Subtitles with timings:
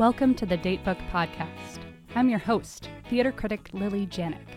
[0.00, 1.78] Welcome to the Datebook Podcast.
[2.14, 4.56] I'm your host, theater critic Lily Janiak.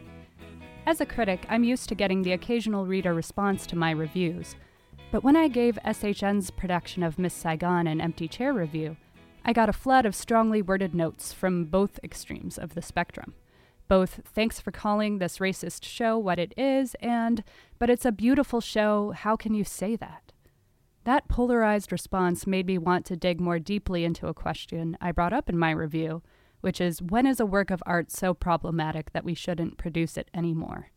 [0.86, 4.56] As a critic, I'm used to getting the occasional reader response to my reviews,
[5.12, 8.96] but when I gave SHN's production of Miss Saigon an empty chair review,
[9.44, 13.34] I got a flood of strongly worded notes from both extremes of the spectrum.
[13.90, 17.44] Both thanks for calling this racist show what it is, and
[17.80, 20.23] but it's a beautiful show, how can you say that?
[21.04, 25.34] That polarized response made me want to dig more deeply into a question I brought
[25.34, 26.22] up in my review
[26.64, 30.30] which is when is a work of art so problematic that we shouldn't produce it
[30.34, 30.92] anymore?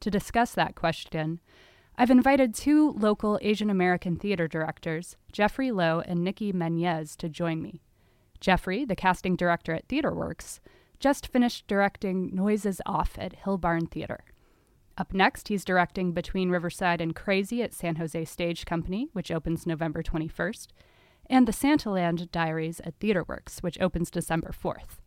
[0.00, 1.38] To discuss that question,
[1.96, 7.62] I've invited two local Asian American theater directors, Jeffrey Lo and Nikki Menez, to join
[7.62, 7.82] me.
[8.40, 10.58] Jeffrey, the casting director at TheatreWorks,
[10.98, 14.24] just finished directing Noises Off at Hillbarn Theater.
[14.98, 19.66] Up next, he's directing Between Riverside and Crazy at San Jose Stage Company, which opens
[19.66, 20.68] November 21st,
[21.28, 24.98] and the Santaland Diaries at TheatreWorks, which opens December 4th.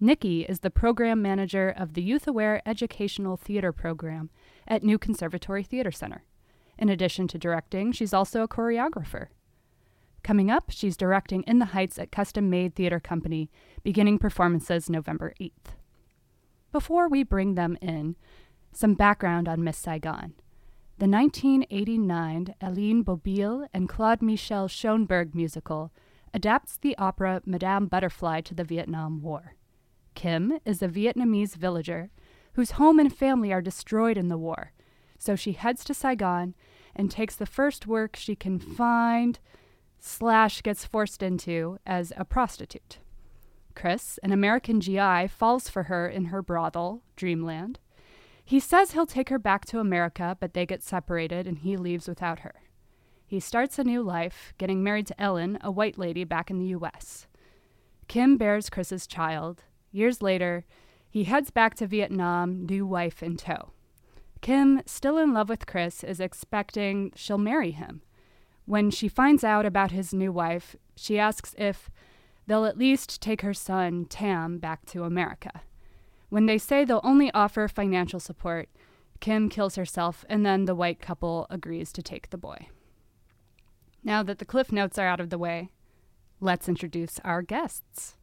[0.00, 4.30] Nikki is the program manager of the Youth Aware Educational Theater Program
[4.66, 6.24] at New Conservatory Theater Center.
[6.78, 9.26] In addition to directing, she's also a choreographer.
[10.22, 13.50] Coming up, she's directing In the Heights at Custom Made Theater Company,
[13.82, 15.74] beginning performances November 8th.
[16.72, 18.16] Before we bring them in,
[18.72, 20.34] some background on Miss Saigon.
[20.98, 25.92] The 1989 Alain Boublil and Claude Michel Schoenberg musical
[26.34, 29.54] adapts the opera Madame Butterfly to the Vietnam War.
[30.14, 32.10] Kim is a Vietnamese villager
[32.52, 34.72] whose home and family are destroyed in the war,
[35.18, 36.54] so she heads to Saigon
[36.94, 39.38] and takes the first work she can find
[39.98, 42.98] slash gets forced into as a prostitute.
[43.74, 47.78] Chris, an American GI, falls for her in her brothel, Dreamland,
[48.50, 52.08] he says he'll take her back to America, but they get separated and he leaves
[52.08, 52.54] without her.
[53.24, 56.74] He starts a new life, getting married to Ellen, a white lady back in the
[56.74, 57.28] US.
[58.08, 59.62] Kim bears Chris's child.
[59.92, 60.64] Years later,
[61.08, 63.70] he heads back to Vietnam, new wife in tow.
[64.40, 68.02] Kim, still in love with Chris, is expecting she'll marry him.
[68.64, 71.88] When she finds out about his new wife, she asks if
[72.48, 75.62] they'll at least take her son, Tam, back to America.
[76.30, 78.68] When they say they'll only offer financial support,
[79.18, 82.68] Kim kills herself, and then the white couple agrees to take the boy.
[84.02, 85.70] Now that the cliff notes are out of the way,
[86.40, 88.16] let's introduce our guests.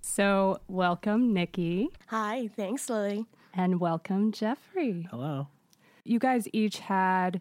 [0.00, 1.90] So, welcome, Nikki.
[2.08, 3.26] Hi, thanks, Lily.
[3.54, 5.06] And welcome, Jeffrey.
[5.10, 5.46] Hello.
[6.04, 7.40] You guys each had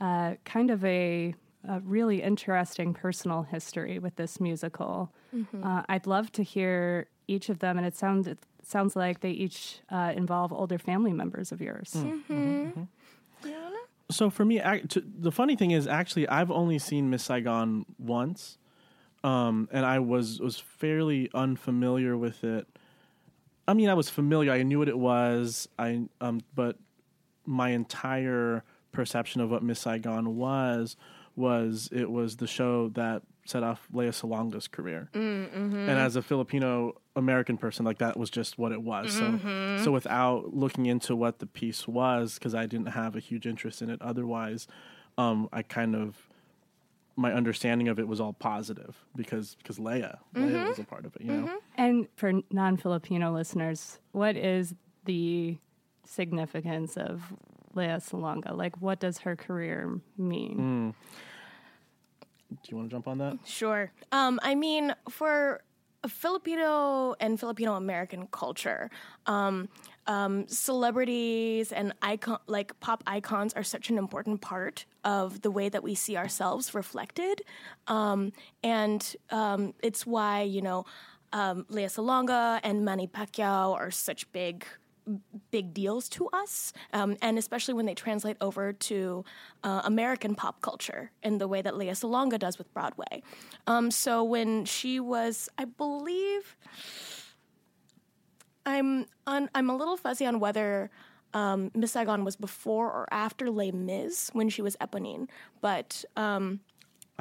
[0.00, 1.34] uh, kind of a,
[1.66, 5.10] a, really interesting personal history with this musical.
[5.34, 5.64] Mm-hmm.
[5.64, 8.28] Uh, I'd love to hear each of them, and it sounds
[8.62, 11.92] sounds like they each uh, involve older family members of yours.
[11.96, 12.04] Mm.
[12.04, 12.32] Mm-hmm.
[12.32, 12.80] Mm-hmm.
[12.80, 12.84] mm-hmm.
[14.10, 14.60] So for me,
[15.18, 18.58] the funny thing is, actually, I've only seen Miss Saigon once,
[19.24, 22.66] um, and I was was fairly unfamiliar with it.
[23.66, 24.52] I mean, I was familiar.
[24.52, 25.66] I knew what it was.
[25.78, 26.76] I um, but
[27.46, 30.96] my entire perception of what Miss Saigon was
[31.34, 35.08] was it was the show that set off Lea Salonga's career.
[35.12, 35.88] Mm, mm-hmm.
[35.88, 39.20] And as a Filipino American person, like that was just what it was.
[39.20, 39.78] Mm-hmm.
[39.78, 43.46] So, so without looking into what the piece was, because I didn't have a huge
[43.46, 44.68] interest in it otherwise,
[45.18, 46.16] um, I kind of
[47.14, 50.46] my understanding of it was all positive because because Lea mm-hmm.
[50.46, 51.46] Lea was a part of it, you know.
[51.46, 51.56] Mm-hmm.
[51.76, 54.74] And for non-Filipino listeners, what is
[55.04, 55.58] the
[56.04, 57.34] significance of
[57.74, 58.56] Lea Salonga?
[58.56, 60.94] Like, what does her career mean?
[60.94, 61.22] Mm.
[62.62, 63.38] Do you want to jump on that?
[63.44, 63.92] Sure.
[64.10, 65.62] Um, I mean, for
[66.08, 68.90] Filipino and Filipino American culture,
[69.26, 69.68] um,
[70.06, 75.68] um, celebrities and icon like pop icons are such an important part of the way
[75.68, 77.42] that we see ourselves reflected,
[77.86, 78.32] um,
[78.64, 80.84] and um, it's why you know
[81.32, 84.66] um, Lea Salonga and Manny Pacquiao are such big
[85.50, 89.24] big deals to us, um, and especially when they translate over to
[89.64, 93.22] uh, American pop culture in the way that Lea Salonga does with Broadway.
[93.66, 96.56] Um, so when she was, I believe,
[98.64, 100.90] I'm un, I'm a little fuzzy on whether
[101.34, 105.28] um, Miss Saigon was before or after Les Mis when she was Eponine,
[105.60, 106.60] but um,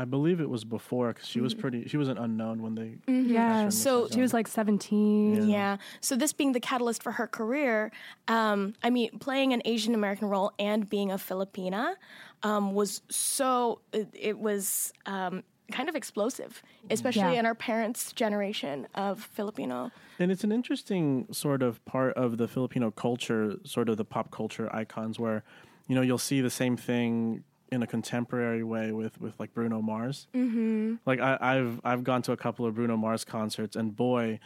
[0.02, 1.62] I believe it was before because she was mm-hmm.
[1.62, 1.88] pretty.
[1.88, 2.98] She was an unknown when they.
[3.08, 3.32] Mm-hmm.
[3.32, 5.36] Yeah, so she was like seventeen.
[5.36, 5.44] Yeah.
[5.44, 5.78] yeah.
[6.00, 7.92] So this being the catalyst for her career,
[8.28, 11.94] um, I mean, playing an Asian American role and being a Filipina
[12.42, 13.82] um, was so.
[13.94, 17.40] It, it was um, kind of explosive, especially yeah.
[17.40, 19.92] in our parents' generation of Filipino.
[20.18, 24.32] And it's an interesting sort of part of the Filipino culture, sort of the pop
[24.32, 25.44] culture icons, where
[25.88, 29.82] you know you'll see the same thing in a contemporary way with with like Bruno
[29.82, 30.28] Mars.
[30.34, 30.96] Mm-hmm.
[31.06, 34.40] Like I, I've I've gone to a couple of Bruno Mars concerts, and boy,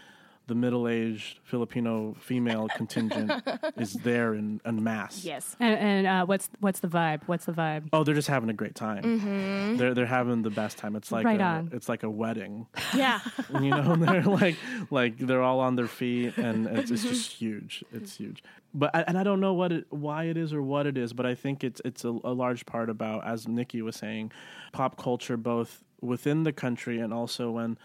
[0.47, 3.31] the middle-aged Filipino female contingent
[3.77, 5.23] is there in, in mass.
[5.25, 5.55] Yes.
[5.59, 7.21] And, and uh, what's what's the vibe?
[7.25, 7.89] What's the vibe?
[7.93, 9.77] Oh, they're just having a great time.
[9.77, 10.95] They're they're having the best time.
[10.95, 11.69] It's like Right a, on.
[11.73, 12.67] it's like a wedding.
[12.95, 13.19] Yeah.
[13.53, 14.57] You know, and they're like
[14.91, 17.83] like they're all on their feet, and it's, it's just huge.
[17.93, 18.43] It's huge.
[18.73, 21.25] But and I don't know what it, why it is or what it is, but
[21.25, 24.31] I think it's it's a, a large part about, as Nikki was saying,
[24.73, 27.77] pop culture both within the country and also when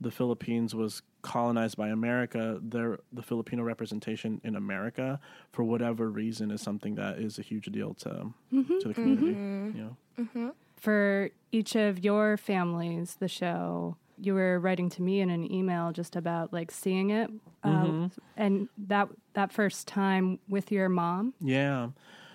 [0.00, 5.20] the Philippines was colonized by America, there the Filipino representation in America,
[5.52, 8.08] for whatever reason, is something that is a huge deal to
[8.52, 8.78] mm-hmm.
[8.78, 9.32] to the community.
[9.32, 9.76] Mm-hmm.
[9.76, 9.96] You know.
[10.20, 10.48] Mm-hmm.
[10.76, 15.90] For each of your families, the show, you were writing to me in an email
[15.92, 17.28] just about like seeing it,
[17.64, 21.34] uh, and that that first time with your mom.
[21.40, 21.88] Yeah.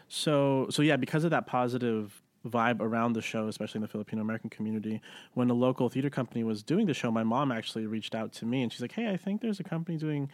[0.09, 4.21] So so yeah, because of that positive vibe around the show, especially in the Filipino
[4.21, 5.01] American community,
[5.33, 8.45] when a local theater company was doing the show, my mom actually reached out to
[8.45, 10.29] me and she's like, "Hey, I think there's a company doing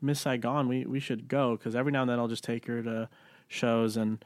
[0.00, 0.68] Miss Saigon.
[0.68, 3.08] We we should go because every now and then I'll just take her to
[3.48, 4.24] shows and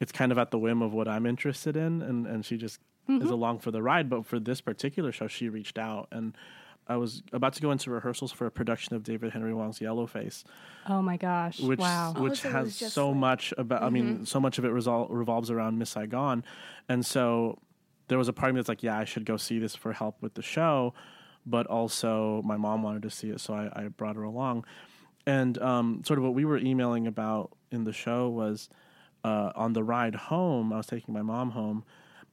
[0.00, 2.80] it's kind of at the whim of what I'm interested in, and and she just
[3.08, 3.32] is mm-hmm.
[3.32, 4.10] along for the ride.
[4.10, 6.36] But for this particular show, she reached out and.
[6.88, 10.44] I was about to go into rehearsals for a production of David Henry Hwang's Yellowface,
[10.88, 11.58] Oh my gosh!
[11.60, 12.12] which wow.
[12.16, 13.82] which so has so like- much about.
[13.82, 16.44] I mean, so much of it resol- revolves around Miss Saigon,
[16.88, 17.58] and so
[18.08, 19.92] there was a part of me that's like, yeah, I should go see this for
[19.92, 20.94] help with the show,
[21.44, 24.64] but also my mom wanted to see it, so I, I brought her along,
[25.26, 28.68] and um, sort of what we were emailing about in the show was
[29.24, 30.72] uh, on the ride home.
[30.72, 31.84] I was taking my mom home,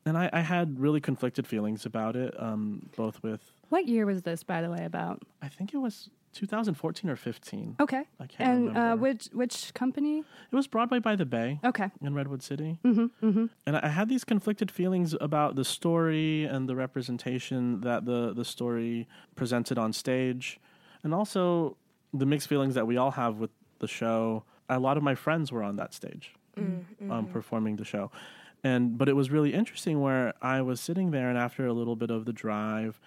[0.05, 3.41] and I, I had really conflicted feelings about it, um, both with
[3.73, 4.85] what year was this, by the way?
[4.85, 7.75] About I think it was 2014 or 15.
[7.79, 8.03] okay.
[8.19, 8.79] I can't and remember.
[8.79, 10.19] Uh, which which company?
[10.19, 11.59] It was Broadway by the Bay.
[11.65, 11.89] Okay.
[11.99, 12.77] in Redwood City.
[12.85, 13.45] Mm-hmm, mm-hmm.
[13.65, 18.45] And I had these conflicted feelings about the story and the representation that the, the
[18.45, 20.59] story presented on stage,
[21.03, 21.75] and also
[22.13, 23.49] the mixed feelings that we all have with
[23.79, 24.43] the show.
[24.69, 26.35] A lot of my friends were on that stage
[27.09, 28.11] um, performing the show.
[28.63, 31.95] And but it was really interesting where I was sitting there, and after a little
[31.95, 32.99] bit of the drive,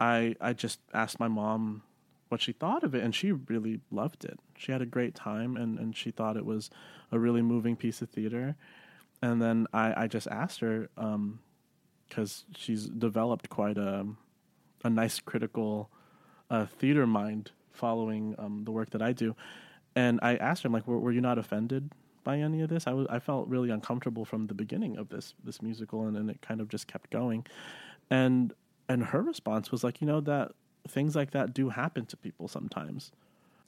[0.00, 1.82] I I just asked my mom
[2.30, 4.38] what she thought of it, and she really loved it.
[4.56, 6.70] She had a great time, and, and she thought it was
[7.10, 8.56] a really moving piece of theater.
[9.20, 10.88] And then I, I just asked her
[12.08, 14.06] because she's developed quite a
[14.82, 15.90] a nice critical
[16.48, 19.36] uh, theater mind following um, the work that I do.
[19.94, 21.92] And I asked her, I'm like, were, were you not offended
[22.24, 22.86] by any of this?
[22.86, 26.30] I was, I felt really uncomfortable from the beginning of this this musical, and, and
[26.30, 27.44] it kind of just kept going.
[28.08, 28.52] And
[28.90, 30.50] and her response was like, you know that
[30.88, 33.12] things like that do happen to people sometimes.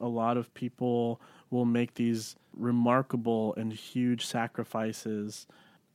[0.00, 5.46] A lot of people will make these remarkable and huge sacrifices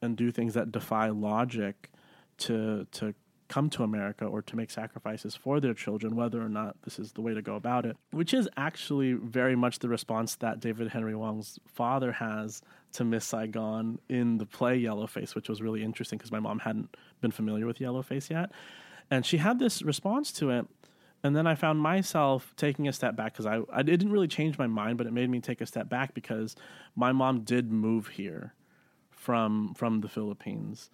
[0.02, 1.90] and do things that defy logic
[2.38, 3.14] to to
[3.50, 7.12] come to America or to make sacrifices for their children, whether or not this is
[7.14, 7.98] the way to go about it.
[8.12, 12.62] Which is actually very much the response that David Henry Hwang's father has
[12.94, 16.96] to Miss Saigon in the play Yellowface, which was really interesting because my mom hadn't
[17.20, 18.52] been familiar with Yellowface yet.
[19.10, 20.68] And she had this response to it.
[21.24, 24.28] And then I found myself taking a step back because I, I it didn't really
[24.28, 26.56] change my mind, but it made me take a step back because
[26.96, 28.54] my mom did move here
[29.10, 30.90] from from the Philippines,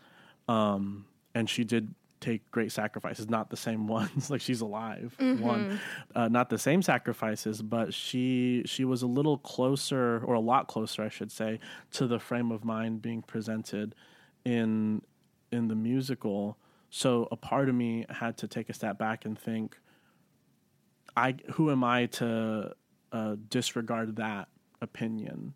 [0.48, 1.06] um,
[1.36, 1.94] and she did
[2.24, 3.30] take great sacrifices.
[3.30, 5.16] Not the same ones, like she's alive.
[5.20, 5.80] One,
[6.16, 10.68] uh, not the same sacrifices, but she she was a little closer, or a lot
[10.68, 11.60] closer, I should say,
[11.92, 13.94] to the frame of mind being presented
[14.46, 15.02] in
[15.52, 16.58] in the musical.
[16.96, 19.80] So a part of me had to take a step back and think,
[21.18, 22.76] I who am I to
[23.12, 24.48] uh, disregard that
[24.80, 25.56] opinion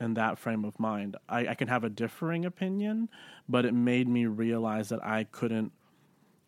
[0.00, 1.18] and that frame of mind?
[1.28, 3.10] I, I can have a differing opinion,
[3.50, 5.72] but it made me realize that I couldn't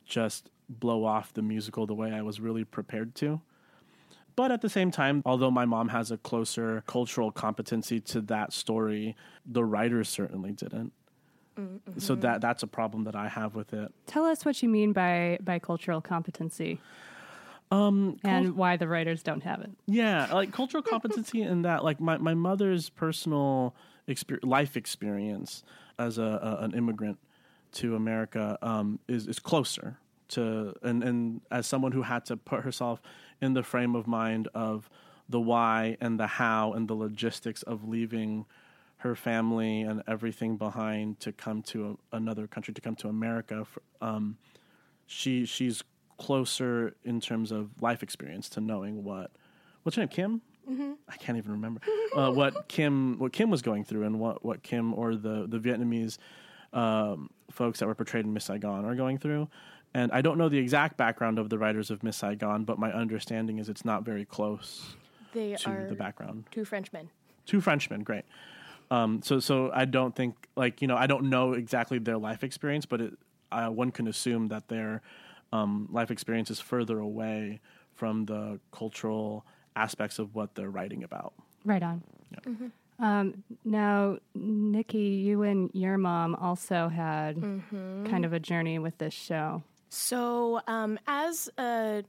[0.06, 3.42] just blow off the musical the way I was really prepared to.
[4.36, 8.54] But at the same time, although my mom has a closer cultural competency to that
[8.54, 10.94] story, the writers certainly didn't.
[11.98, 13.92] So that that's a problem that I have with it.
[14.06, 16.80] Tell us what you mean by by cultural competency.
[17.72, 19.70] Um, and why the writers don't have it.
[19.86, 23.76] Yeah, like cultural competency in that, like my, my mother's personal
[24.08, 25.62] exper- life experience
[25.96, 26.22] as a,
[26.60, 27.18] a an immigrant
[27.72, 29.98] to America um, is is closer
[30.30, 33.00] to and and as someone who had to put herself
[33.40, 34.90] in the frame of mind of
[35.28, 38.46] the why and the how and the logistics of leaving
[39.00, 43.64] her family and everything behind to come to a, another country to come to America.
[43.64, 44.36] For, um,
[45.06, 45.82] she she's
[46.18, 49.30] closer in terms of life experience to knowing what
[49.82, 50.42] what's her name Kim.
[50.70, 50.92] Mm-hmm.
[51.08, 51.80] I can't even remember
[52.14, 55.58] uh, what Kim what Kim was going through and what what Kim or the the
[55.58, 56.18] Vietnamese
[56.72, 59.48] um, folks that were portrayed in Miss Saigon are going through.
[59.92, 62.92] And I don't know the exact background of the writers of Miss Saigon, but my
[62.92, 64.94] understanding is it's not very close
[65.32, 66.44] They to are the background.
[66.52, 67.10] two Frenchmen.
[67.46, 68.24] Two Frenchmen, great.
[68.90, 72.42] Um, so, so I don't think like you know I don't know exactly their life
[72.42, 73.12] experience, but it,
[73.52, 75.02] uh, one can assume that their
[75.52, 77.60] um, life experience is further away
[77.94, 79.44] from the cultural
[79.76, 81.34] aspects of what they're writing about.
[81.64, 82.02] Right on.
[82.98, 89.14] Um, now, Nikki, you and your mom also had kind of a journey with this
[89.14, 89.62] show.
[89.88, 92.04] So, um, as a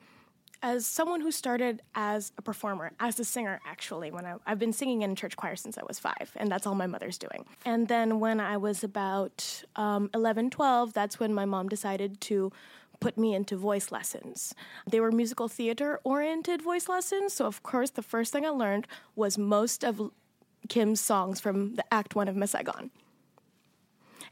[0.61, 4.73] as someone who started as a performer, as a singer, actually, when I, I've been
[4.73, 7.45] singing in church choir since I was five, and that's all my mother's doing.
[7.65, 12.51] And then when I was about um, 11, 12, that's when my mom decided to
[12.99, 14.53] put me into voice lessons.
[14.87, 17.33] They were musical theater oriented voice lessons.
[17.33, 20.11] So, of course, the first thing I learned was most of
[20.69, 22.91] Kim's songs from the Act One of Miss Saigon.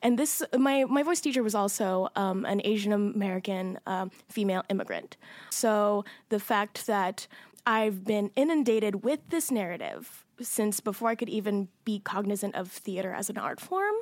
[0.01, 5.17] And this, my, my voice teacher was also um, an Asian American um, female immigrant.
[5.49, 7.27] So the fact that
[7.65, 13.13] I've been inundated with this narrative since before I could even be cognizant of theater
[13.13, 13.95] as an art form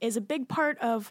[0.00, 1.10] is a big part of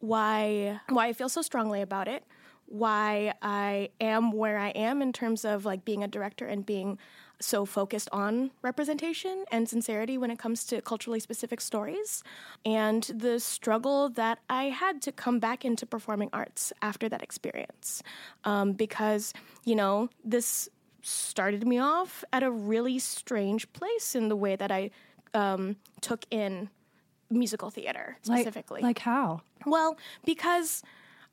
[0.00, 2.24] why why I feel so strongly about it,
[2.66, 6.98] why I am where I am in terms of like being a director and being
[7.40, 12.22] so focused on representation and sincerity when it comes to culturally specific stories,
[12.64, 18.02] and the struggle that I had to come back into performing arts after that experience.
[18.44, 20.68] Um, because, you know, this
[21.02, 24.90] started me off at a really strange place in the way that I
[25.34, 26.70] um, took in
[27.30, 28.80] musical theater Like- specifically.
[28.82, 29.42] Like, how?
[29.64, 30.82] Well, because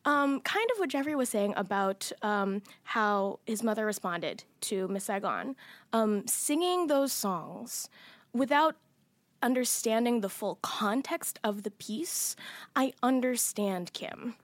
[0.06, 5.06] um, kind of what Jeffrey was saying about um, how his mother responded to Miss
[5.06, 5.56] Saigon,
[5.92, 7.90] um, singing those songs
[8.34, 8.76] without
[9.42, 12.36] understanding the full context of the piece,
[12.76, 14.36] I understand Kim.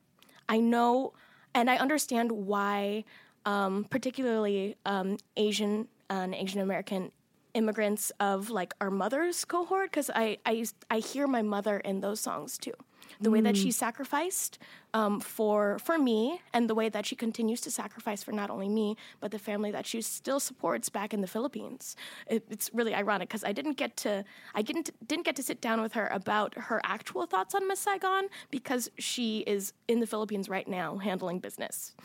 [0.47, 1.13] I know,
[1.55, 3.05] and I understand why,
[3.45, 7.11] um, particularly um, Asian and Asian American
[7.53, 12.19] immigrants of like our mother's cohort, because I, I I hear my mother in those
[12.19, 12.73] songs too.
[13.21, 14.59] The way that she sacrificed
[14.93, 18.69] um, for for me, and the way that she continues to sacrifice for not only
[18.69, 21.97] me but the family that she still supports back in the Philippines.
[22.27, 24.23] It, it's really ironic because I didn't get to
[24.55, 27.81] I didn't didn't get to sit down with her about her actual thoughts on Miss
[27.81, 31.95] Saigon because she is in the Philippines right now handling business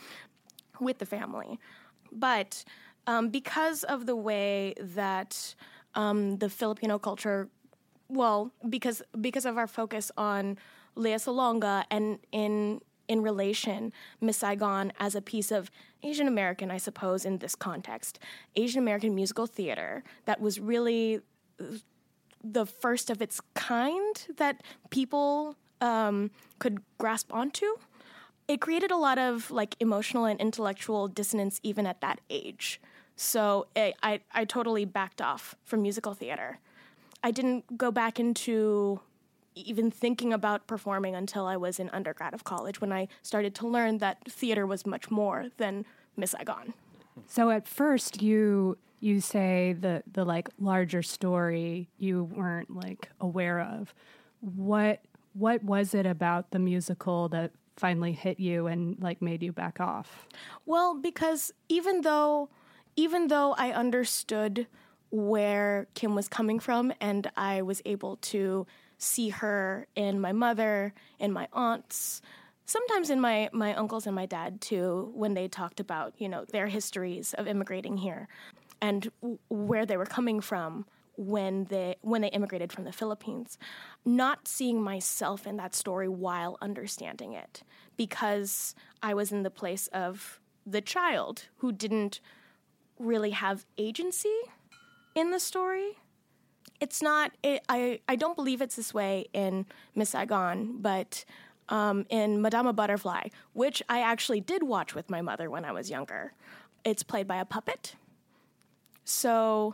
[0.81, 1.59] with the family.
[2.11, 2.65] But
[3.07, 5.55] um, because of the way that
[5.95, 7.47] um, the Filipino culture,
[8.09, 10.57] well, because because of our focus on
[10.95, 15.69] Lea Salonga and in in relation Miss Saigon as a piece of
[16.01, 18.17] Asian American, I suppose, in this context,
[18.55, 21.19] Asian American musical theater that was really
[22.43, 27.65] the first of its kind that people um, could grasp onto
[28.47, 32.79] it created a lot of like emotional and intellectual dissonance even at that age.
[33.15, 36.59] So I, I, I totally backed off from musical theater.
[37.23, 38.99] I didn't go back into
[39.55, 43.67] even thinking about performing until I was in undergrad of college when I started to
[43.67, 45.85] learn that theater was much more than
[46.17, 46.73] Miss Saigon.
[47.27, 53.61] So at first you you say the the like larger story you weren't like aware
[53.61, 53.93] of.
[54.41, 55.01] What
[55.33, 59.79] what was it about the musical that finally hit you and like made you back
[59.79, 60.25] off?
[60.65, 62.49] Well, because even though
[62.95, 64.67] even though I understood
[65.11, 68.65] where Kim was coming from and I was able to
[68.97, 72.21] see her in my mother, in my aunts,
[72.65, 76.45] sometimes in my, my uncles and my dad too, when they talked about, you know,
[76.45, 78.27] their histories of immigrating here
[78.81, 80.85] and w- where they were coming from
[81.17, 83.57] when they when they immigrated from the Philippines,
[84.03, 87.63] not seeing myself in that story while understanding it
[87.95, 92.19] because I was in the place of the child who didn't
[92.99, 94.35] really have agency
[95.15, 95.97] in the story.
[96.85, 97.31] It's not.
[97.41, 99.65] It, I I don't believe it's this way in
[99.95, 101.25] Miss Saigon, but
[101.67, 105.89] um, in Madama Butterfly, which I actually did watch with my mother when I was
[105.89, 106.33] younger,
[106.83, 107.95] it's played by a puppet.
[109.03, 109.73] So,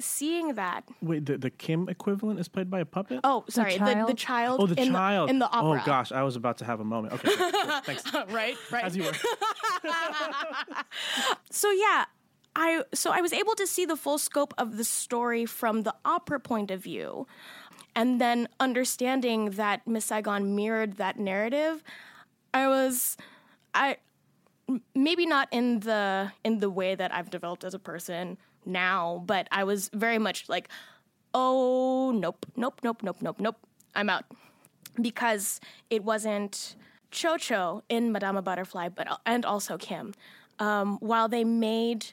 [0.00, 0.84] seeing that.
[1.02, 3.20] Wait, the, the Kim equivalent is played by a puppet?
[3.24, 4.08] Oh, sorry, the child?
[4.08, 4.60] the, child.
[4.62, 5.28] Oh, the in child.
[5.28, 5.82] the, in the opera.
[5.82, 7.12] Oh gosh, I was about to have a moment.
[7.12, 7.80] Okay, cool, cool.
[7.82, 8.04] thanks.
[8.30, 8.84] right, right.
[8.84, 9.12] As you were.
[11.50, 12.06] so yeah
[12.56, 15.94] i so i was able to see the full scope of the story from the
[16.04, 17.26] opera point of view
[17.94, 21.82] and then understanding that miss saigon mirrored that narrative
[22.54, 23.16] i was
[23.74, 23.96] i
[24.94, 29.48] maybe not in the in the way that i've developed as a person now but
[29.50, 30.68] i was very much like
[31.34, 33.56] oh nope nope nope nope nope nope
[33.94, 34.24] i'm out
[35.00, 36.76] because it wasn't
[37.12, 40.14] Cho Cho in Madama Butterfly, but and also Kim.
[40.58, 42.06] Um, while they made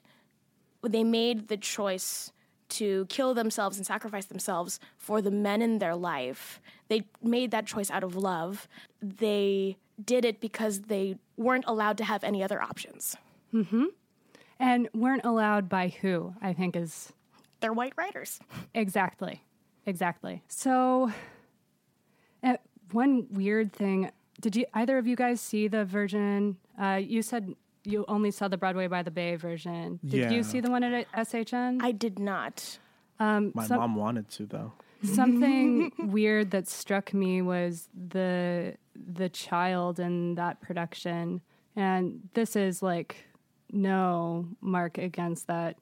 [0.82, 2.32] they made the choice
[2.70, 7.66] to kill themselves and sacrifice themselves for the men in their life, they made that
[7.66, 8.68] choice out of love.
[9.02, 13.16] They did it because they weren't allowed to have any other options.
[14.60, 17.12] And weren't allowed by who, I think is
[17.60, 18.40] They're white writers.
[18.74, 19.44] exactly.
[19.86, 20.44] Exactly.
[20.48, 21.12] So,
[22.44, 22.58] uh,
[22.92, 26.58] one weird thing did you either of you guys see the version?
[26.82, 27.56] Uh, you said
[27.86, 30.00] you only saw the Broadway by the Bay version.
[30.06, 30.30] Did Yeah.
[30.32, 31.80] you see the one at SHN?
[31.82, 32.80] I did not.
[33.20, 34.74] Um, My some- mom wanted to though.
[35.04, 41.42] Something weird that struck me was the the child in that production,
[41.76, 43.26] and this is like
[43.72, 45.78] no mark against that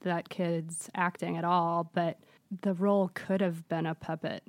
[0.00, 2.18] that kid's acting at all, but
[2.62, 4.42] the role could have been a puppet.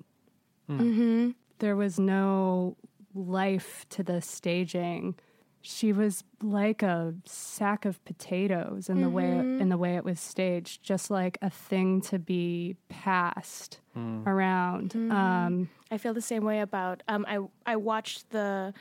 [1.60, 2.78] There was no
[3.14, 5.16] life to the staging.
[5.66, 10.20] She was like a sack of potatoes in the way in the way it was
[10.20, 14.94] staged, just like a thing to be passed around.
[15.10, 17.02] Um, I feel the same way about.
[17.08, 18.74] Um, I I watched the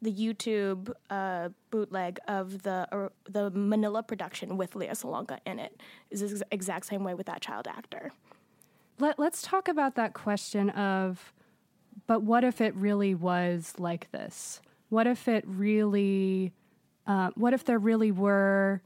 [0.00, 5.82] the YouTube uh, bootleg of the or the Manila production with Lea Salonga in it.
[6.10, 8.12] Is the exact same way with that child actor.
[9.00, 11.32] let, let's talk about that question of,
[12.06, 14.60] but what if it really was like this?
[14.88, 16.52] What if it really,
[17.06, 18.82] uh, what if there really were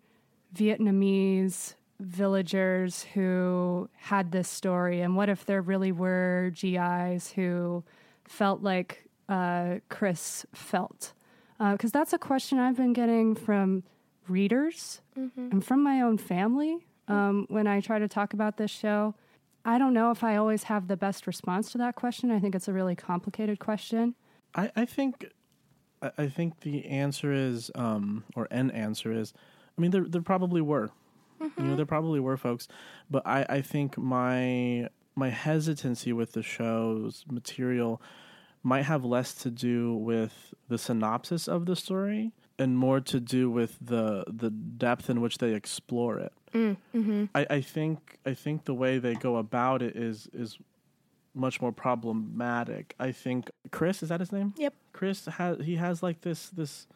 [0.54, 5.00] Vietnamese villagers who had this story?
[5.00, 7.84] And what if there really were GIs who
[8.24, 11.12] felt like uh, Chris felt?
[11.58, 13.84] Because that's a question I've been getting from
[14.28, 15.00] readers
[15.52, 19.14] and from my own family um, when I try to talk about this show.
[19.64, 22.32] I don't know if I always have the best response to that question.
[22.32, 24.16] I think it's a really complicated question.
[24.56, 25.30] I, I think
[26.18, 29.32] I think the answer is um or an answer is
[29.76, 30.90] I mean there there probably were.
[31.40, 31.76] You know, mm-hmm.
[31.76, 32.68] there probably were folks.
[33.10, 38.00] But I, I think my my hesitancy with the show's material
[38.62, 43.50] might have less to do with the synopsis of the story and more to do
[43.50, 46.32] with the the depth in which they explore it.
[46.54, 47.24] Mm, mm-hmm.
[47.34, 50.58] I, I think I think the way they go about it is is
[51.34, 52.94] much more problematic.
[52.98, 54.54] I think Chris is that his name?
[54.56, 54.74] Yep.
[54.92, 56.86] Chris has he has like this this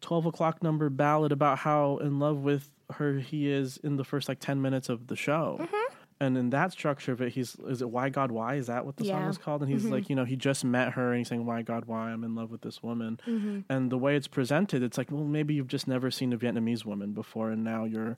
[0.00, 4.28] twelve o'clock number ballad about how in love with her he is in the first
[4.28, 5.58] like ten minutes of the show.
[5.60, 5.94] Mm-hmm.
[6.18, 8.96] And in that structure of it, he's is it why God why is that what
[8.96, 9.62] the song is called?
[9.62, 12.10] And he's like, you know, he just met her and he's saying why God why
[12.10, 13.20] I'm in love with this woman.
[13.26, 13.60] Mm-hmm.
[13.68, 16.86] And the way it's presented, it's like, well, maybe you've just never seen a Vietnamese
[16.86, 18.16] woman before, and now you're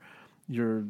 [0.49, 0.85] you're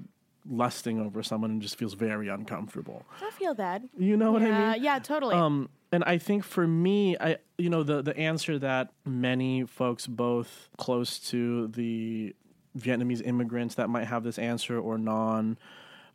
[0.48, 3.04] lusting over someone and just feels very uncomfortable.
[3.20, 3.82] I feel that.
[3.96, 4.82] You know what yeah, I mean?
[4.82, 5.34] yeah, totally.
[5.36, 10.06] Um, and I think for me, I you know the the answer that many folks
[10.06, 12.34] both close to the
[12.78, 15.58] Vietnamese immigrants that might have this answer or non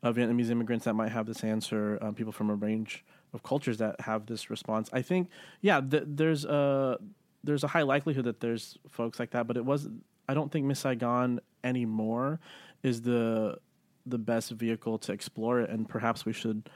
[0.03, 3.77] uh, Vietnamese immigrants that might have this answer, um, people from a range of cultures
[3.77, 4.89] that have this response.
[4.93, 5.29] I think,
[5.61, 6.97] yeah, th- there's a
[7.43, 9.89] there's a high likelihood that there's folks like that, but it was
[10.27, 12.39] I don't think Miss Saigon anymore
[12.83, 13.57] is the
[14.05, 16.69] the best vehicle to explore it, and perhaps we should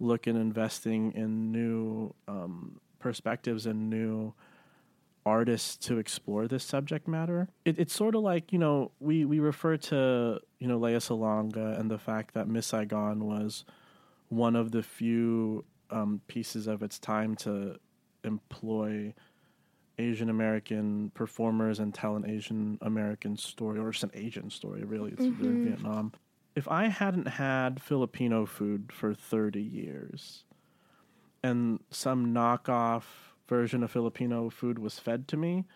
[0.00, 4.32] look in investing in new um, perspectives and new
[5.26, 7.48] artists to explore this subject matter.
[7.64, 11.78] It, it's sort of like you know we we refer to you know Lea Salonga
[11.78, 13.64] and the fact that Miss Saigon was
[14.28, 17.76] one of the few um, pieces of its time to
[18.24, 19.14] employ
[19.98, 24.84] Asian American performers and tell an Asian American story or just an Asian story.
[24.84, 26.12] Really, it's really Vietnam.
[26.58, 30.42] If I hadn't had Filipino food for thirty years,
[31.40, 33.04] and some knockoff
[33.48, 35.66] version of Filipino food was fed to me,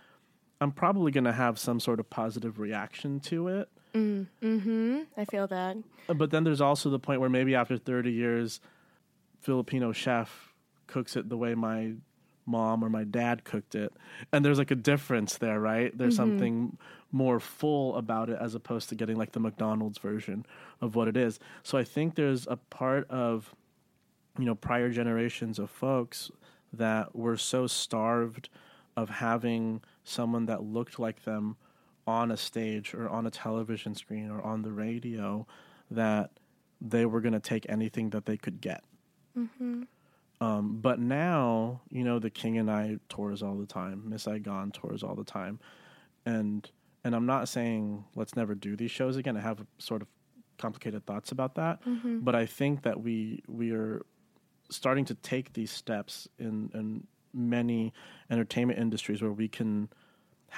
[0.61, 3.69] I'm probably going to have some sort of positive reaction to it.
[3.95, 5.77] Mm, hmm I feel that.
[6.09, 8.61] Uh, But then there's also the point where maybe after 30 years,
[9.41, 10.53] Filipino chef
[10.89, 11.93] cooks it the way my
[12.45, 13.93] mom or my dad cooked it.
[14.33, 15.97] And there's like a difference there, right?
[15.97, 16.77] There's something
[17.13, 20.45] more full about it as opposed to getting like the McDonald's version
[20.83, 21.39] of what it is.
[21.63, 23.55] So I think there's a part of,
[24.39, 26.31] you know, prior generations of folks
[26.75, 28.51] that were so starved
[28.97, 31.57] of having someone that looked like them
[32.07, 35.47] on a stage or on a television screen or on the radio
[35.91, 36.31] that
[36.81, 38.83] they were going to take anything that they could get.
[40.41, 44.03] Um, but now, you know, the King and I tours all the time.
[44.09, 45.61] Miss Saigon tours all the time,
[46.27, 46.69] and
[47.05, 49.37] and I'm not saying let's never do these shows again.
[49.37, 50.09] I have sort of
[50.65, 51.75] complicated thoughts about that,
[52.25, 54.03] but I think that we we are
[54.71, 56.87] starting to take these steps in in
[57.35, 57.93] many
[58.31, 59.89] entertainment industries where we can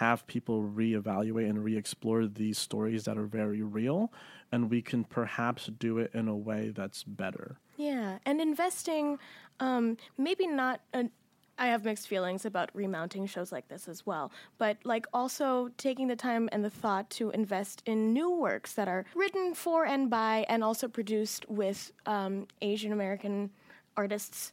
[0.05, 4.11] have people reevaluate and re-explore these stories that are very real
[4.51, 9.19] and we can perhaps do it in a way that's better Yeah, and investing,
[9.61, 10.81] um, maybe not.
[10.93, 11.11] An,
[11.59, 16.09] I have mixed feelings about remounting shows like this as well, but like also taking
[16.09, 20.11] the time and the thought to invest in new works that are written for and
[20.11, 23.51] by, and also produced with um, Asian American
[23.97, 24.53] artists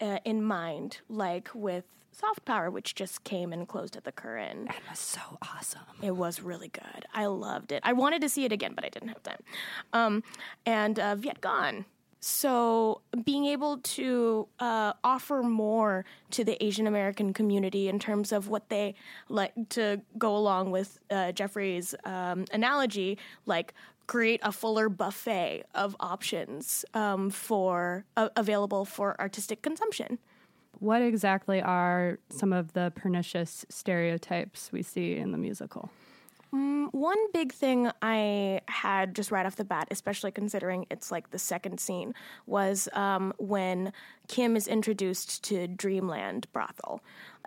[0.00, 4.66] uh, in mind, like with Soft Power, which just came and closed at the Curran.
[4.68, 5.80] It was so awesome.
[6.02, 7.06] It was really good.
[7.14, 7.80] I loved it.
[7.84, 9.42] I wanted to see it again, but I didn't have time.
[9.92, 10.22] Um,
[10.66, 11.84] and uh, Vietgone.
[12.20, 18.48] So being able to uh, offer more to the Asian American community in terms of
[18.48, 18.94] what they
[19.30, 23.72] like to go along with uh, Jeffrey's um, analogy, like
[24.06, 30.18] create a fuller buffet of options um, for uh, available for artistic consumption.
[30.78, 35.90] What exactly are some of the pernicious stereotypes we see in the musical?
[36.52, 41.38] One big thing I had just right off the bat, especially considering it's like the
[41.38, 42.14] second scene,
[42.46, 43.92] was um, when
[44.26, 47.02] Kim is introduced to Dreamland Brothel.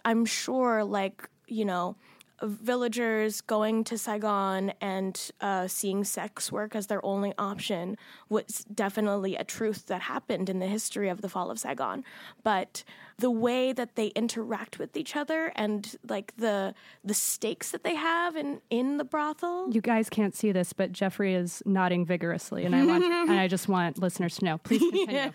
[0.06, 1.96] I'm sure, like, you know,
[2.42, 7.98] villagers going to Saigon and uh, seeing sex work as their only option
[8.30, 12.04] was definitely a truth that happened in the history of the fall of Saigon.
[12.44, 12.84] But
[13.18, 16.74] the way that they interact with each other and like the
[17.04, 19.70] the stakes that they have in in the brothel.
[19.72, 23.48] You guys can't see this, but Jeffrey is nodding vigorously, and I want and I
[23.48, 24.58] just want listeners to know.
[24.60, 25.32] Please continue.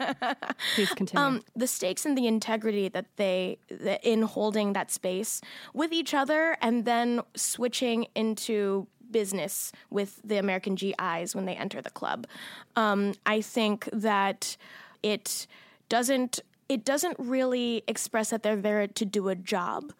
[0.74, 1.24] Please continue.
[1.24, 5.40] um, the stakes and the integrity that they that in holding that space
[5.74, 11.80] with each other and then switching into business with the American GIs when they enter
[11.80, 12.26] the club.
[12.76, 14.56] Um, I think that
[15.02, 15.46] it
[15.88, 19.92] doesn't it doesn't really express that they're there to do a job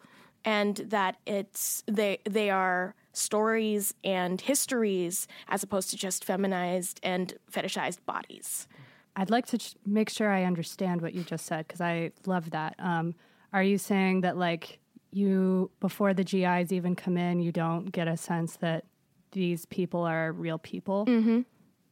[0.45, 7.33] and that it's they they are stories and histories as opposed to just feminized and
[7.51, 8.67] fetishized bodies.
[9.15, 12.51] I'd like to ch- make sure I understand what you just said because I love
[12.51, 12.75] that.
[12.79, 13.15] Um,
[13.51, 14.79] are you saying that like
[15.11, 18.85] you before the GIs even come in, you don't get a sense that
[19.31, 21.05] these people are real people?
[21.05, 21.41] Mm-hmm.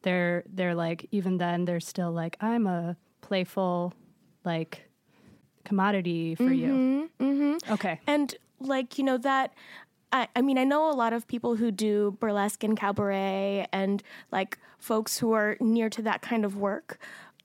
[0.03, 3.93] They're they're like even then they're still like I'm a playful
[4.47, 4.89] like
[5.63, 7.09] commodity for you.
[7.19, 7.73] Mm-hmm.
[7.73, 7.99] Okay.
[8.07, 9.53] And like, you know, that
[10.11, 14.01] I, I mean, I know a lot of people who do burlesque and cabaret and
[14.31, 16.99] like folks who are near to that kind of work.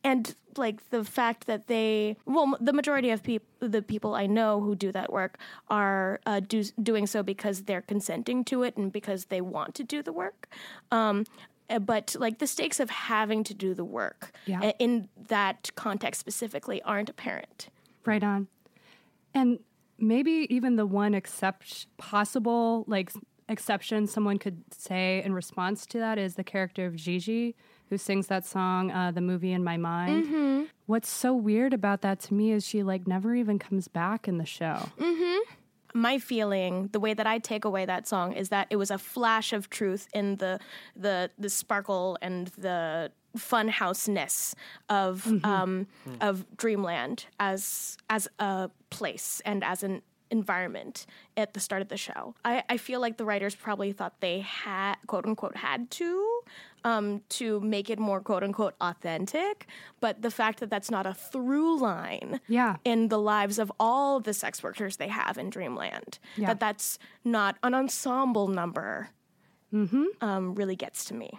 [0.05, 4.61] And like the fact that they, well, the majority of peop- the people I know
[4.61, 5.38] who do that work
[5.69, 9.85] are uh, do, doing so because they're consenting to it and because they want to
[9.85, 10.49] do the work.
[10.91, 11.25] Um,
[11.81, 14.61] but like the stakes of having to do the work Yeah.
[14.61, 17.68] uh, in that context specifically aren't apparent.
[18.05, 18.48] Right on.
[19.35, 19.59] And
[19.98, 23.12] maybe even the one except possible like
[23.48, 27.55] exception someone could say in response to that is the character of Gigi
[27.90, 30.68] who sings that song uh, the movie in my mind.
[30.87, 34.38] What's so weird about that to me is she like never even comes back in
[34.38, 34.88] the show.
[35.94, 38.98] My feeling, the way that I take away that song is that it was a
[38.98, 40.59] flash of truth in the
[40.96, 44.55] the the sparkle and the fun house-ness
[44.88, 45.87] of um,
[46.20, 51.96] of Dreamland as as a place and as an environment at the start of the
[51.96, 52.35] show.
[52.44, 56.40] I, I feel like the writers probably thought they had quote unquote had to
[56.85, 59.66] um, to make it more quote unquote authentic,
[60.01, 62.77] but the fact that that's not a through line Yeah.
[62.85, 66.18] in the lives of all the sex workers they have in Dreamland.
[66.37, 66.49] Yeah.
[66.49, 69.11] That that's not an ensemble number.
[69.73, 71.31] Um, really gets to me.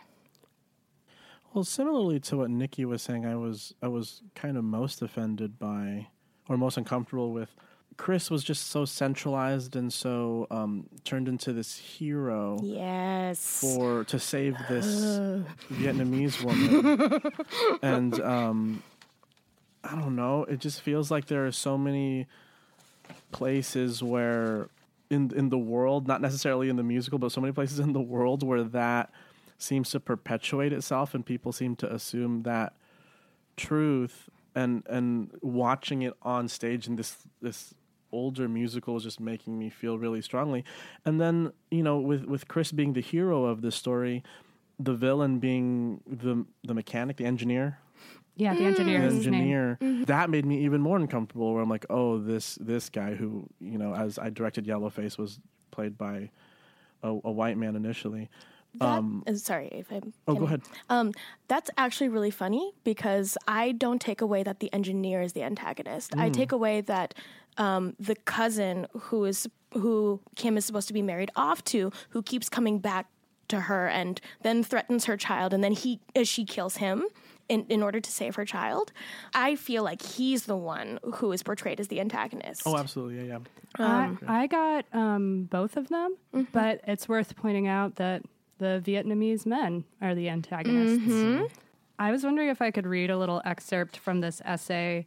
[1.53, 5.59] Well, similarly to what Nikki was saying, I was I was kind of most offended
[5.59, 6.07] by,
[6.49, 7.53] or most uncomfortable with.
[7.97, 13.61] Chris was just so centralized and so um, turned into this hero Yes.
[13.61, 14.85] for to save this
[15.71, 17.21] Vietnamese woman,
[17.81, 18.83] and um,
[19.83, 20.43] I don't know.
[20.45, 22.27] It just feels like there are so many
[23.31, 24.69] places where
[25.09, 28.01] in in the world, not necessarily in the musical, but so many places in the
[28.01, 29.11] world where that
[29.57, 32.73] seems to perpetuate itself, and people seem to assume that
[33.57, 34.29] truth.
[34.55, 37.73] And and watching it on stage in this this
[38.13, 40.63] older musical is just making me feel really strongly.
[41.05, 44.23] And then you know, with with Chris being the hero of this story,
[44.79, 47.79] the villain being the the mechanic, the engineer,
[48.35, 49.33] Yeah, the engineer the is his name.
[49.35, 53.47] engineer that made me even more uncomfortable where i'm like oh this this guy who
[53.59, 55.39] you know as i directed yellowface was
[55.71, 56.29] played by
[57.03, 58.29] a, a white man initially
[58.79, 60.13] That, uh, sorry if I'm.
[60.27, 61.11] oh can- go ahead Um,
[61.47, 66.09] that's actually really funny because I don't take away that the engineer is the antagonist.
[66.17, 67.13] I take away that
[67.57, 72.21] um, the cousin who is who Kim is supposed to be married off to, who
[72.21, 73.07] keeps coming back
[73.47, 77.05] to her and then threatens her child, and then he uh, she kills him.
[77.49, 78.93] In, in order to save her child,
[79.33, 82.63] I feel like he's the one who is portrayed as the antagonist.
[82.65, 83.27] Oh, absolutely.
[83.27, 83.39] Yeah,
[83.77, 84.15] yeah.
[84.27, 86.15] I, I got um, both of them,
[86.53, 88.23] but it's worth pointing out that
[88.59, 91.51] the Vietnamese men are the antagonists.
[91.99, 95.05] I was wondering if I could read a little excerpt from this essay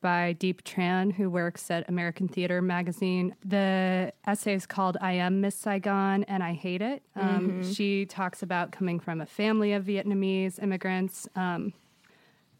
[0.00, 3.34] by Diep Tran, who works at American Theater Magazine.
[3.44, 7.02] The essay is called I Am Miss Saigon and I Hate It.
[7.14, 11.28] Um, She talks about coming from a family of Vietnamese immigrants.
[11.34, 11.72] Um,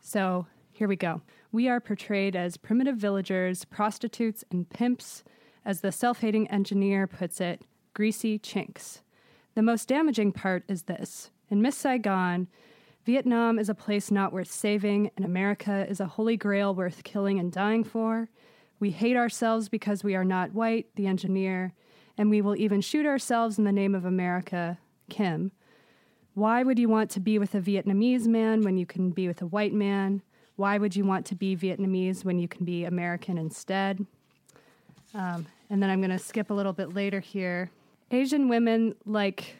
[0.00, 1.22] so here we go.
[1.52, 5.22] We are portrayed as primitive villagers, prostitutes, and pimps,
[5.64, 7.62] as the self hating engineer puts it,
[7.94, 9.02] greasy chinks.
[9.54, 12.48] The most damaging part is this In Miss Saigon,
[13.06, 17.38] Vietnam is a place not worth saving, and America is a holy grail worth killing
[17.38, 18.28] and dying for.
[18.80, 21.72] We hate ourselves because we are not white, the engineer,
[22.18, 25.52] and we will even shoot ourselves in the name of America, Kim.
[26.34, 29.40] Why would you want to be with a Vietnamese man when you can be with
[29.40, 30.20] a white man?
[30.56, 34.04] Why would you want to be Vietnamese when you can be American instead?
[35.14, 37.70] Um, and then I'm going to skip a little bit later here.
[38.10, 39.54] Asian women like,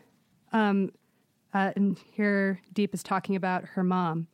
[0.53, 0.91] um,
[1.57, 4.27] uh, and here Diep is talking about her mom.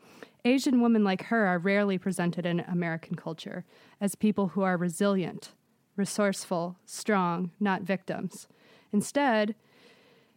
[0.44, 3.64] Asian women like her are rarely presented in American culture
[4.00, 5.52] as people who are resilient,
[5.94, 8.48] resourceful, strong, not victims.
[8.92, 9.54] Instead,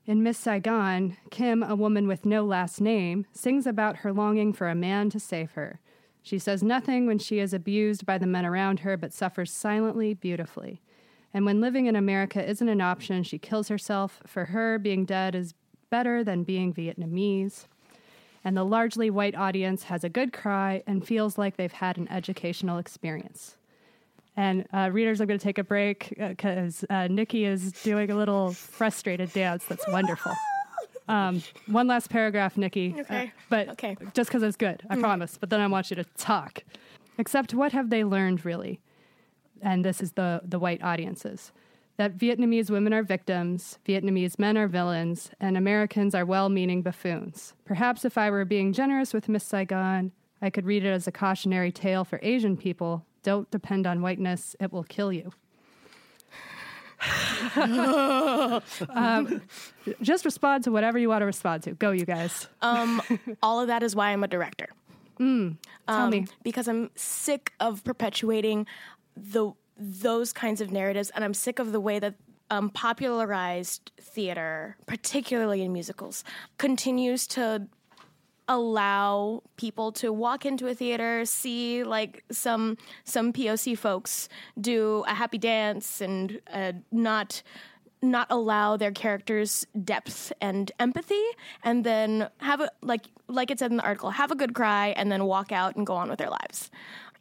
[0.06, 4.70] in Miss Saigon, Kim, a woman with no last name, sings about her longing for
[4.70, 5.80] a man to save her.
[6.22, 10.14] She says nothing when she is abused by the men around her, but suffers silently,
[10.14, 10.84] beautifully.
[11.34, 14.22] And when living in America isn't an option, she kills herself.
[14.28, 15.56] For her, being dead is
[15.96, 17.68] better than being Vietnamese.
[18.44, 22.08] And the largely white audience has a good cry and feels like they've had an
[22.12, 23.56] educational experience.
[24.36, 28.16] And uh, readers, I'm going to take a break because uh, Nikki is doing a
[28.18, 30.34] little frustrated dance that's wonderful.
[31.08, 32.94] Um, one last paragraph, Nikki.
[33.00, 33.28] Okay.
[33.28, 33.96] Uh, but Okay.
[34.14, 35.38] just because it's good, I promise.
[35.40, 36.64] But then I want you to talk.
[37.18, 38.82] Except, what have they learned really?
[39.62, 41.52] And this is the the white audiences
[41.98, 47.54] that Vietnamese women are victims, Vietnamese men are villains, and Americans are well-meaning buffoons.
[47.66, 51.12] Perhaps if I were being generous with Miss Saigon, I could read it as a
[51.12, 53.06] cautionary tale for Asian people.
[53.24, 55.32] Don't depend on whiteness; it will kill you.
[58.90, 59.42] um,
[60.02, 61.72] just respond to whatever you want to respond to.
[61.72, 62.48] Go, you guys.
[62.62, 63.02] Um,
[63.44, 64.68] all of that is why I'm a director.
[65.18, 65.56] Tell
[65.88, 66.26] Um, me.
[66.44, 68.68] because I'm sick of perpetuating
[69.16, 72.16] the those kinds of narratives, and I'm sick of the way that
[72.50, 76.24] um, popularized theater, particularly in musicals,
[76.58, 77.68] continues to
[78.48, 85.14] allow people to walk into a theater, see like some some POC folks do a
[85.14, 87.42] happy dance, and uh, not
[88.02, 91.24] not allow their characters depth and empathy,
[91.64, 94.90] and then have a like like it said in the article, have a good cry,
[94.90, 96.70] and then walk out and go on with their lives.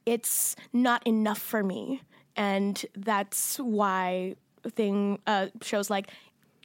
[0.04, 2.02] It's not enough for me,
[2.36, 4.36] and that's why
[4.70, 6.10] thing uh, shows like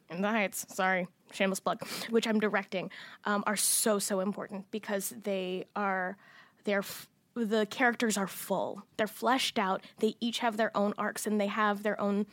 [0.09, 2.89] in the Heights, sorry, shameless plug, which I'm directing,
[3.25, 6.17] um, are so so important because they are
[6.63, 11.27] they're f- the characters are full, they're fleshed out, they each have their own arcs
[11.27, 12.25] and they have their own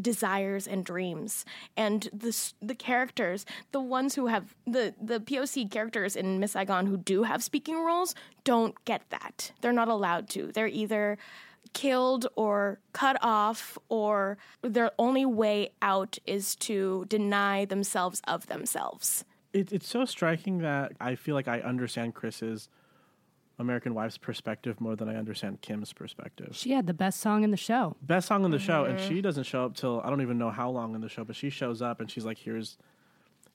[0.00, 1.44] desires and dreams.
[1.76, 6.86] And the the characters the ones who have the the POC characters in Miss Saigon
[6.86, 8.14] who do have speaking roles
[8.44, 9.52] don't get that.
[9.60, 10.52] They're not allowed to.
[10.52, 11.18] They're either
[11.72, 19.24] killed or cut off or their only way out is to deny themselves of themselves
[19.52, 22.68] It, it's so striking that I feel like I understand Chris's
[23.60, 26.48] American Wife's perspective more than I understand Kim's perspective.
[26.52, 27.94] She had the best song in the show.
[28.00, 29.08] Best song in the show, and mm-hmm.
[29.08, 31.36] she doesn't show up till I don't even know how long in the show, but
[31.36, 32.78] she shows up and she's like, "Here's,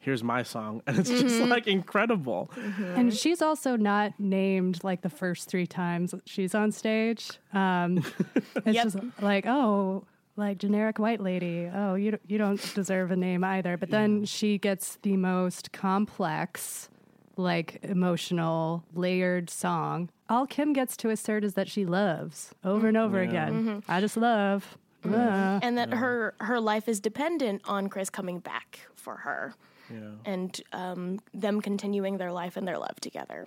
[0.06, 2.50] here's my song," and it's just like incredible.
[2.96, 7.32] And she's also not named like the first three times she's on stage.
[7.54, 7.98] Um,
[8.56, 8.84] it's Yep.
[8.86, 10.06] just like, oh,
[10.38, 11.70] like generic white lady.
[11.74, 13.76] Oh, you don't- you don't deserve a name either.
[13.78, 16.90] But then she gets the most complex,
[17.38, 20.10] like emotional, layered song.
[20.30, 23.30] All Kim gets to assert is that she loves over and over Yeah.
[23.30, 23.84] again.
[23.88, 24.78] I just love.
[25.08, 25.60] Ah.
[25.62, 29.54] and that her her life is dependent on Chris coming back for her
[29.92, 33.46] Yeah, and um, them continuing their life and their love together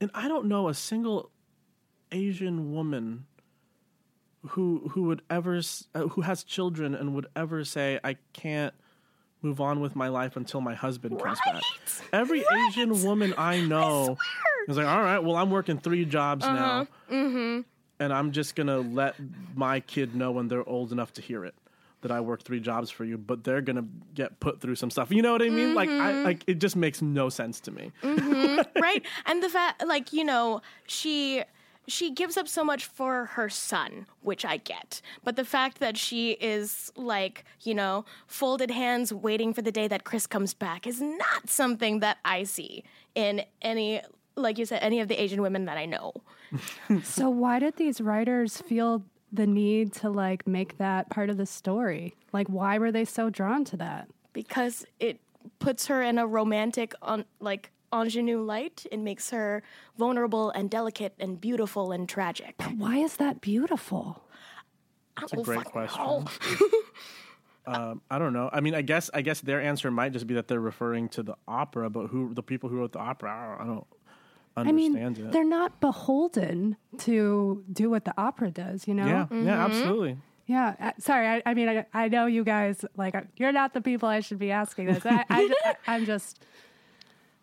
[0.00, 1.30] and I don't know a single
[2.10, 3.26] Asian woman
[4.48, 5.60] who who would ever
[5.94, 8.74] uh, who has children and would ever say, "I can't."
[9.42, 11.62] Move on with my life until my husband comes back.
[12.12, 14.18] Every Asian woman I know
[14.68, 16.86] is like, all right, well, I'm working three jobs now.
[17.08, 17.64] and
[17.98, 19.14] I'm just gonna let
[19.54, 21.54] my kid know when they're old enough to hear it
[22.02, 23.84] that I work three jobs for you, but they're gonna
[24.14, 25.10] get put through some stuff.
[25.10, 25.74] You know what I mean?
[25.74, 26.24] Like, I mm-hmm.
[26.24, 27.92] like it just makes no sense to me.
[28.02, 28.60] Mm-hmm.
[28.80, 29.04] right?
[29.26, 31.42] And the fact, like, you know, she
[31.86, 35.00] she gives up so much for her son, which I get.
[35.24, 39.88] But the fact that she is like, you know, folded hands waiting for the day
[39.88, 42.84] that Chris comes back is not something that I see
[43.14, 44.00] in any
[44.36, 46.12] like you said any of the Asian women that I know.
[47.04, 51.46] So why did these writers feel the need to like make that part of the
[51.46, 52.14] story?
[52.32, 54.08] Like why were they so drawn to that?
[54.32, 55.20] because it
[55.58, 58.86] puts her in a romantic on like ingenue light.
[58.90, 59.62] It makes her
[59.98, 62.54] vulnerable and delicate and beautiful and tragic.
[62.76, 64.22] Why is that beautiful?
[65.18, 66.02] That's a great question.
[67.66, 68.48] um, I don't know.
[68.52, 71.22] I mean, I guess I guess their answer might just be that they're referring to
[71.22, 73.58] the opera, but who the people who wrote the opera?
[73.60, 73.99] I don't I
[74.56, 75.32] mean, it.
[75.32, 79.06] they're not beholden to do what the opera does, you know?
[79.06, 80.18] Yeah, yeah, absolutely.
[80.46, 80.74] Yeah.
[80.80, 81.26] uh, Sorry.
[81.26, 84.20] I, I mean, I, I know you guys, like, uh, you're not the people I
[84.20, 85.06] should be asking this.
[85.06, 86.44] I, I, I'm just,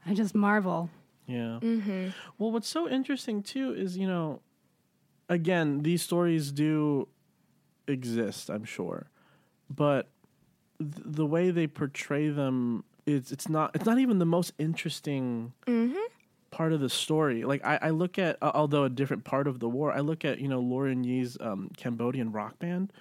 [0.05, 0.89] I just marvel.
[1.27, 1.59] Yeah.
[2.37, 4.41] Well, what's so interesting too is you know,
[5.29, 7.07] again, these stories do
[7.87, 9.09] exist, I'm sure,
[9.69, 10.07] but
[10.79, 15.53] th- the way they portray them, it's it's not it's not even the most interesting
[16.57, 17.43] part of the story.
[17.43, 20.25] Like I, I look at, uh, although a different part of the war, I look
[20.25, 22.91] at you know Lauren Yee's um, Cambodian rock band,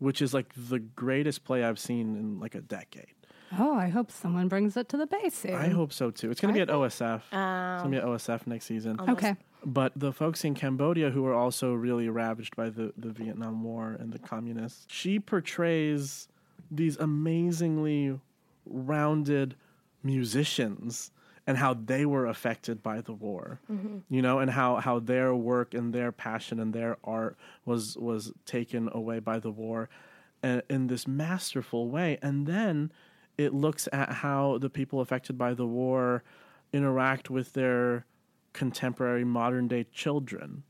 [0.00, 3.14] which is like the greatest play I've seen in like a decade.
[3.56, 5.54] Oh, I hope someone brings it to the base soon.
[5.54, 6.32] I hope so too.
[6.32, 7.18] It's going to be at OSF.
[7.18, 9.00] it's going to be at OSF next season.
[9.08, 9.36] Okay.
[9.64, 13.96] But the folks in Cambodia who were also really ravaged by the, the Vietnam War
[14.00, 16.26] and the communists, she portrays
[16.72, 18.18] these amazingly
[18.64, 19.54] rounded
[20.02, 21.12] musicians
[21.46, 23.60] and how they were affected by the war.
[24.08, 28.32] You know, and how, how their work and their passion and their art was was
[28.44, 29.88] taken away by the war
[30.42, 32.18] uh, in this masterful way.
[32.22, 32.92] And then
[33.38, 36.22] it looks at how the people affected by the war
[36.72, 38.06] interact with their
[38.52, 40.62] contemporary modern day children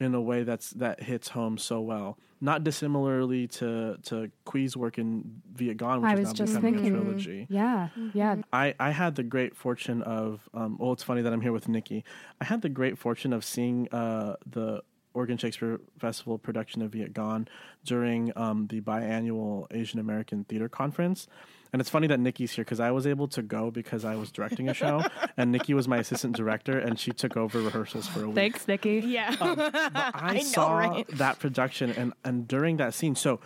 [0.00, 2.18] in a way that's that hits home so well.
[2.40, 6.96] Not dissimilarly to to Qui's work in Vietgone, which I is now just becoming thinking.
[6.96, 7.46] a trilogy.
[7.48, 7.88] Yeah.
[8.12, 8.36] Yeah.
[8.52, 11.68] I, I had the great fortune of um, well it's funny that I'm here with
[11.68, 12.04] Nikki.
[12.40, 14.82] I had the great fortune of seeing uh, the
[15.14, 17.46] Oregon Shakespeare Festival production of Vietgone
[17.84, 21.28] during um, the biannual Asian American Theater Conference.
[21.74, 24.30] And it's funny that Nikki's here because I was able to go because I was
[24.30, 25.02] directing a show,
[25.36, 28.36] and Nikki was my assistant director, and she took over rehearsals for a week.
[28.36, 29.02] Thanks, Nikki.
[29.04, 29.34] Yeah.
[29.40, 31.08] Um, I, I know, saw right?
[31.16, 33.40] that production and and during that scene, so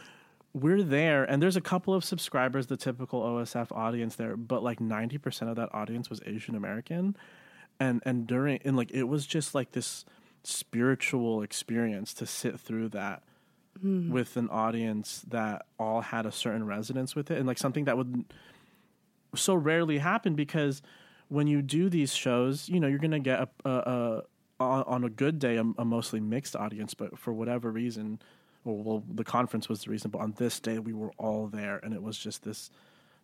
[0.52, 4.78] we're there and there's a couple of subscribers, the typical OSF audience there, but like
[4.78, 7.16] ninety percent of that audience was Asian American,
[7.80, 10.04] and and during and like it was just like this
[10.42, 13.22] spiritual experience to sit through that
[13.84, 14.10] Mm.
[14.10, 17.96] with an audience that all had a certain resonance with it and like something that
[17.96, 18.24] would
[19.36, 20.82] so rarely happen because
[21.28, 24.22] when you do these shows, you know, you're going to get a, a, a
[24.60, 28.18] on, on a good day a, a mostly mixed audience, but for whatever reason,
[28.64, 31.94] well, the conference was the reason, but on this day we were all there, and
[31.94, 32.70] it was just this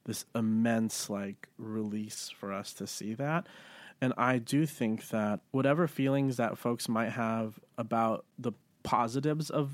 [0.04, 3.46] this immense like release for us to see that.
[4.02, 9.70] And I do think that whatever feelings that folks might have about the positives of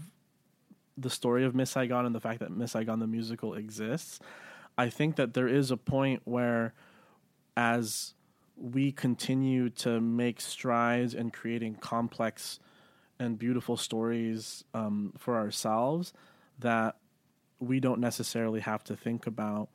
[1.00, 4.20] the story of Miss Saigon and the fact that Miss Saigon the musical exists,
[4.76, 6.74] I think that there is a point where
[7.56, 8.14] as
[8.56, 12.58] we continue to make strides in creating complex
[13.18, 16.12] and beautiful stories um, for ourselves,
[16.58, 16.96] that
[17.58, 19.68] we don't necessarily have to think about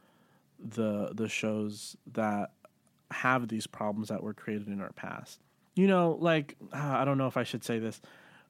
[0.59, 2.51] the the shows that
[3.11, 5.39] have these problems that were created in our past.
[5.75, 8.01] You know, like ah, I don't know if I should say this.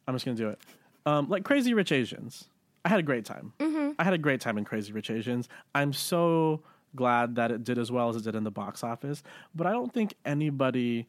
[0.08, 0.60] I'm just gonna do it.
[1.06, 2.48] Um, like Crazy Rich Asians.
[2.86, 3.52] I had a great time.
[3.60, 3.94] Mm-hmm.
[3.98, 5.50] I had a great time in Crazy Rich Asians.
[5.74, 6.62] I'm so
[6.96, 9.24] glad that it did as well as it did in the box office.
[9.56, 11.08] But I don't think anybody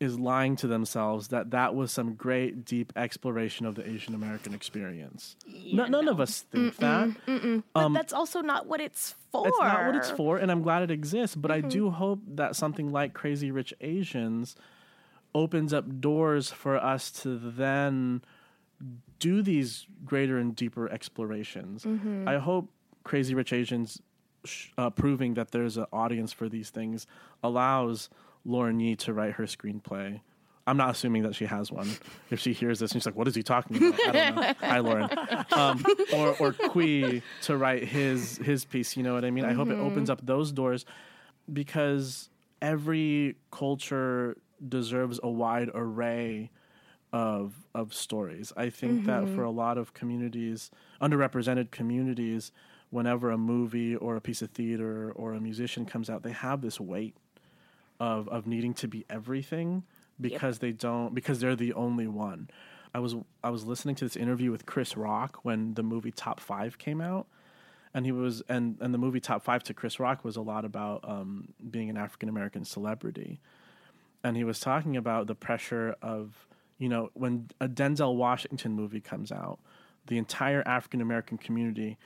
[0.00, 4.54] is lying to themselves that that was some great deep exploration of the Asian American
[4.54, 5.36] experience.
[5.46, 7.14] No- none of us think that.
[7.26, 9.46] but um, that's also not what it's for.
[9.46, 11.36] It's not what it's for, and I'm glad it exists.
[11.36, 11.68] But I mm-hmm.
[11.68, 14.56] do hope that something like Crazy Rich Asians
[15.34, 18.22] opens up doors for us to then
[19.18, 21.86] do these greater and deeper explorations.
[22.26, 22.70] I hope
[23.04, 24.00] Crazy Rich Asians
[24.44, 27.06] sh- uh, proving that there's an audience for these things
[27.42, 28.08] allows
[28.44, 30.20] Lauren Yee to write her screenplay.
[30.66, 31.88] I'm not assuming that she has one.
[32.30, 34.54] If she hears this and she's like, "What is he talking about?" I don't know.
[34.60, 35.08] Hi, Lauren.
[35.50, 38.96] Um, or or Qui to write his his piece.
[38.96, 39.44] You know what I mean?
[39.44, 40.84] I hope it opens up those doors
[41.52, 42.28] because
[42.60, 44.36] every culture
[44.68, 46.50] deserves a wide array
[47.12, 48.52] of of stories.
[48.56, 52.52] I think that for a lot of communities, underrepresented communities,
[52.90, 56.60] whenever a movie or a piece of theater or a musician comes out, they have
[56.62, 57.14] this weight
[58.00, 59.82] of of needing to be everything
[60.20, 62.48] because they don't because they're the only one.
[62.94, 66.40] I was I was listening to this interview with Chris Rock when the movie Top
[66.40, 67.26] 5 came out
[67.94, 70.64] and he was and and the movie Top 5 to Chris Rock was a lot
[70.64, 73.40] about um, being an African American celebrity.
[74.24, 76.46] And he was talking about the pressure of,
[76.82, 79.60] you know, when a Denzel Washington movie comes out,
[80.08, 81.96] the entire African American community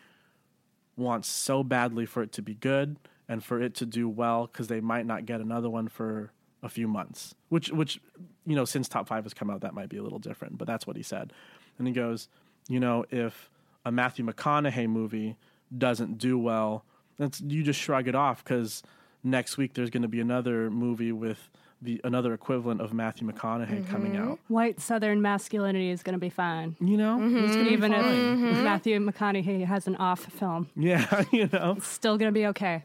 [0.98, 4.66] wants so badly for it to be good and for it to do well because
[4.68, 6.30] they might not get another one for
[6.62, 7.34] a few months.
[7.48, 8.02] Which, which,
[8.44, 10.58] you know, since Top Five has come out, that might be a little different.
[10.58, 11.32] But that's what he said.
[11.78, 12.28] And he goes,
[12.68, 13.48] you know, if
[13.86, 15.38] a Matthew McConaughey movie
[15.76, 16.84] doesn't do well,
[17.16, 18.82] that's you just shrug it off because
[19.24, 21.48] next week there's going to be another movie with
[21.82, 23.92] the another equivalent of Matthew McConaughey mm-hmm.
[23.92, 24.38] coming out.
[24.48, 26.76] White Southern masculinity is going to be fine.
[26.80, 27.44] You know, mm-hmm.
[27.44, 28.64] it's gonna be Even if fine.
[28.64, 31.76] Matthew McConaughey has an off film, yeah, you know.
[31.82, 32.84] still going to be okay.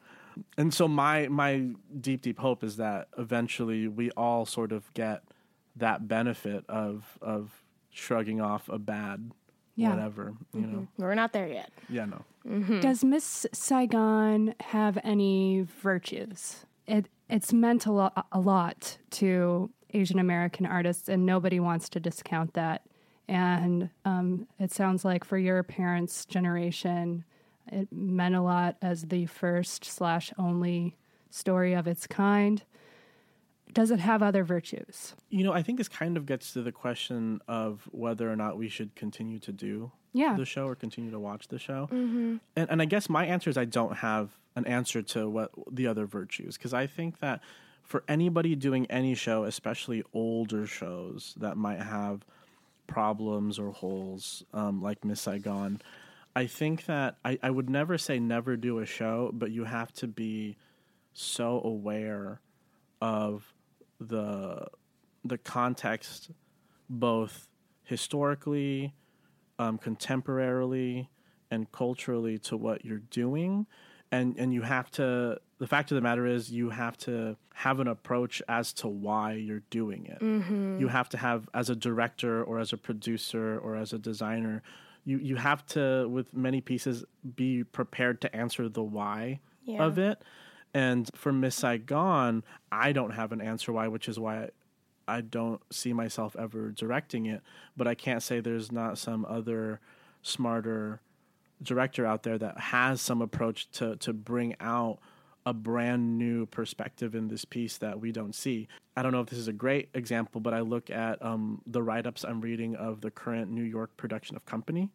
[0.57, 1.67] and so my my
[1.99, 5.23] deep deep hope is that eventually we all sort of get
[5.75, 9.31] that benefit of of shrugging off a bad
[9.75, 9.89] Yeah.
[9.89, 11.69] whatever you know We're not there yet.
[11.89, 12.23] yeah no
[12.81, 16.65] Does Miss Saigon have any virtues?
[16.87, 21.99] It it's meant a, lo- a lot to Asian American artists, and nobody wants to
[21.99, 22.84] discount that.
[23.27, 27.23] And um, it sounds like for your parents' generation,
[27.71, 30.97] it meant a lot as the first slash only
[31.29, 32.63] story of its kind.
[33.73, 35.15] Does it have other virtues?
[35.29, 38.57] you know i think this kind of gets to the question of whether or not
[38.57, 40.36] we should continue to do Yeah.
[40.36, 43.57] the show or continue to watch the show and, and i guess my answer is
[43.57, 46.58] i don't have an answer to what the other virtues.
[46.58, 47.41] Because i think that
[47.84, 52.26] for anybody doing any show especially older shows that might have
[52.88, 55.82] problems or holes um, like miss saigon
[56.36, 59.91] i think that I, I would never say never do a show but you have
[59.93, 60.58] to be
[61.14, 62.39] so aware
[63.02, 63.54] of
[63.99, 64.68] the
[65.24, 66.32] the context
[66.89, 67.47] both
[67.84, 68.93] historically
[69.60, 71.08] um, contemporarily
[71.52, 73.68] and culturally to what you're doing
[74.12, 77.80] and and you have to the fact of the matter is you have to have
[77.80, 80.20] an approach as to why you're doing it.
[80.20, 80.80] Mm-hmm.
[80.80, 84.64] You have to have as a director or as a producer or as a designer
[85.05, 87.03] you you have to with many pieces
[87.36, 89.84] be prepared to answer the why Yeah.
[89.84, 90.22] of it.
[90.74, 94.49] And for miss saigon i don't have an answer why which is why
[95.07, 97.41] I don't see myself ever directing it,
[97.76, 99.82] but I can't say there's not some other
[100.22, 101.01] smarter
[101.62, 104.99] director out there that has some approach to to bring out
[105.45, 108.68] a brand new perspective in this piece that we don't see.
[108.95, 111.82] I don't know if this is a great example, but I look at um, the
[111.82, 114.89] write ups I'm reading of the current New York production of Company.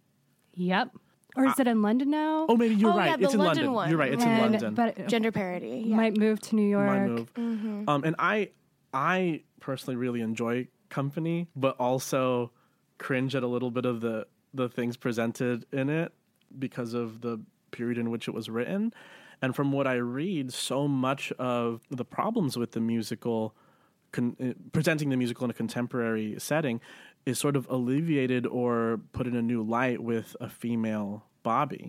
[0.55, 0.93] Yep.
[1.37, 2.47] Or is it in London now?
[2.49, 3.11] Oh, maybe you're Oh, right.
[3.11, 3.73] yeah, the it's in London London.
[3.75, 3.91] one.
[3.91, 4.12] You're right.
[4.12, 4.75] It's in London.
[4.75, 5.85] But it Gender parity.
[5.87, 5.97] Yeah.
[5.97, 6.87] might move to New York.
[6.87, 7.89] my move.
[7.89, 8.51] Um, and I
[8.95, 12.53] I personally really enjoy Company, but also
[12.99, 16.12] cringe at a little bit of the the things presented in it
[16.59, 17.40] because of the
[17.70, 18.92] period in which it was written.
[19.42, 23.55] And from what I read, so much of the problems with the musical,
[24.12, 26.80] con- uh, presenting the musical in a contemporary setting,
[27.26, 31.86] is sort of alleviated or put in a new light with a female Bobby.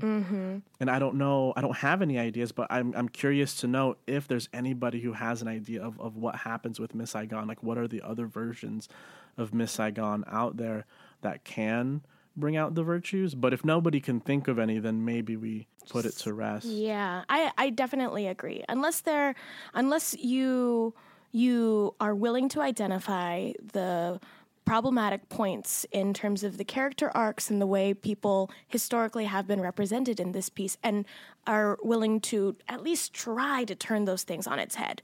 [0.79, 3.95] And I don't know, I don't have any ideas, but I'm I'm curious to know
[4.05, 7.47] if there's anybody who has an idea of, of what happens with Miss Saigon.
[7.47, 8.87] Like, what are the other versions
[9.35, 10.85] of Miss Saigon out there
[11.21, 12.01] that can
[12.37, 13.35] bring out the virtues?
[13.35, 16.65] But if nobody can think of any, then maybe we put it to rest.
[16.65, 18.63] Yeah, I, I definitely agree.
[18.69, 19.35] Unless they're,
[19.73, 20.93] unless you
[21.31, 24.19] you are willing to identify the
[24.65, 29.61] problematic points in terms of the character arcs and the way people historically have been
[29.61, 31.05] represented in this piece and
[31.45, 35.01] are willing to at least try to turn those things on its head.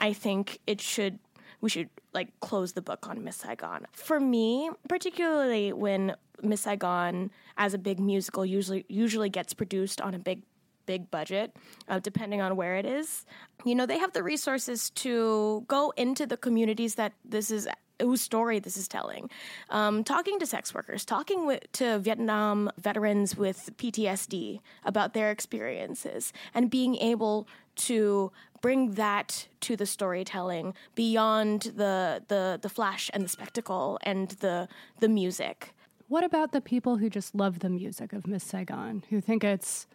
[0.00, 1.20] I think it should
[1.64, 3.86] we should like close the book on Miss Saigon.
[3.92, 10.12] For me, particularly when Miss Saigon as a big musical usually usually gets produced on
[10.12, 10.42] a big
[10.84, 11.56] big budget,
[11.88, 13.24] uh, depending on where it is.
[13.64, 17.66] You know, they have the resources to go into the communities that this is
[17.98, 19.30] whose story this is telling.
[19.70, 26.30] Um, talking to sex workers, talking with, to Vietnam veterans with PTSD about their experiences,
[26.52, 28.32] and being able to
[28.64, 34.66] bring that to the storytelling beyond the the the flash and the spectacle and the
[35.00, 35.74] the music.
[36.08, 39.86] What about the people who just love the music of Miss Saigon, who think it's,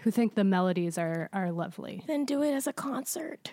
[0.00, 2.02] who think the melodies are are lovely?
[2.06, 3.52] Then do it as a concert.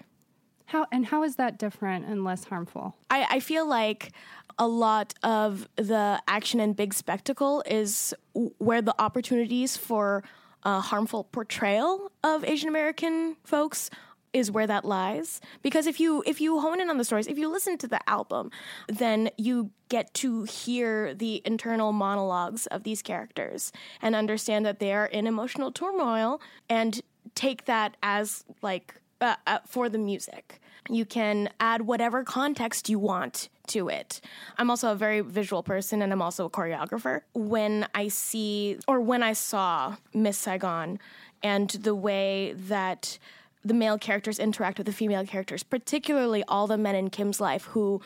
[0.68, 2.95] How and how is that different and less harmful?
[3.10, 4.14] I, I feel like
[4.58, 10.24] a lot of the action and big spectacle is w- where the opportunities for
[10.64, 13.89] uh, harmful portrayal of Asian American folks
[14.36, 17.38] is where that lies because if you if you hone in on the stories if
[17.38, 18.51] you listen to the album
[18.89, 23.71] then you get to hear the internal monologues of these characters
[24.01, 27.01] and understand that they are in emotional turmoil and
[27.33, 30.59] take that as like uh, uh, for the music
[30.89, 34.21] you can add whatever context you want to it.
[34.59, 37.21] I'm also a very visual person and I'm also a choreographer.
[37.33, 40.99] When I see or when I saw Miss Saigon
[41.41, 43.17] and the way that
[43.66, 47.66] the male characters interact with the female characters, particularly all the men in Kim's life
[47.66, 47.99] who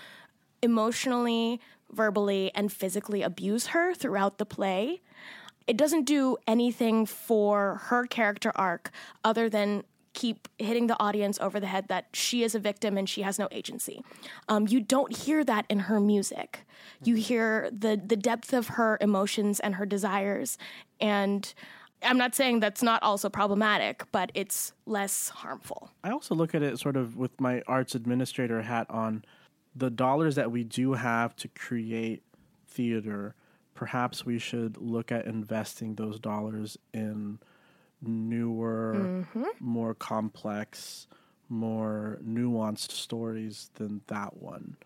[0.61, 1.59] emotionally,
[1.91, 5.01] verbally, and physically abuse her throughout the play.
[5.67, 8.89] It doesn't do anything for her character arc
[9.23, 9.83] other than
[10.13, 13.37] keep hitting the audience over the head that she is a victim and she has
[13.37, 14.01] no agency.
[14.47, 16.65] Um, you don't hear that in her music.
[17.03, 20.57] You hear the the depth of her emotions and her desires
[20.99, 21.53] and
[22.03, 25.91] I'm not saying that's not also problematic, but it's less harmful.
[26.03, 29.25] I also look at it sort of with my arts administrator hat on
[29.75, 32.23] the dollars that we do have to create
[32.67, 33.35] theater.
[33.75, 37.39] Perhaps we should look at investing those dollars in
[38.01, 39.43] newer, mm-hmm.
[39.59, 41.07] more complex,
[41.49, 44.77] more nuanced stories than that one.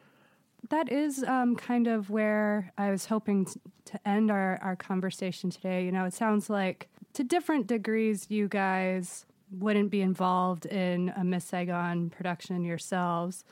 [0.69, 3.47] That is um, kind of where I was hoping
[3.85, 5.83] to end our, our conversation today.
[5.85, 11.23] You know, it sounds like to different degrees, you guys wouldn't be involved in a
[11.23, 13.45] Miss Saigon production yourselves.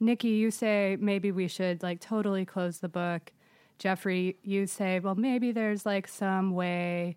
[0.00, 3.32] Nikki, you say maybe we should like totally close the book.
[3.78, 7.16] Jeffrey, you say, well, maybe there's like some way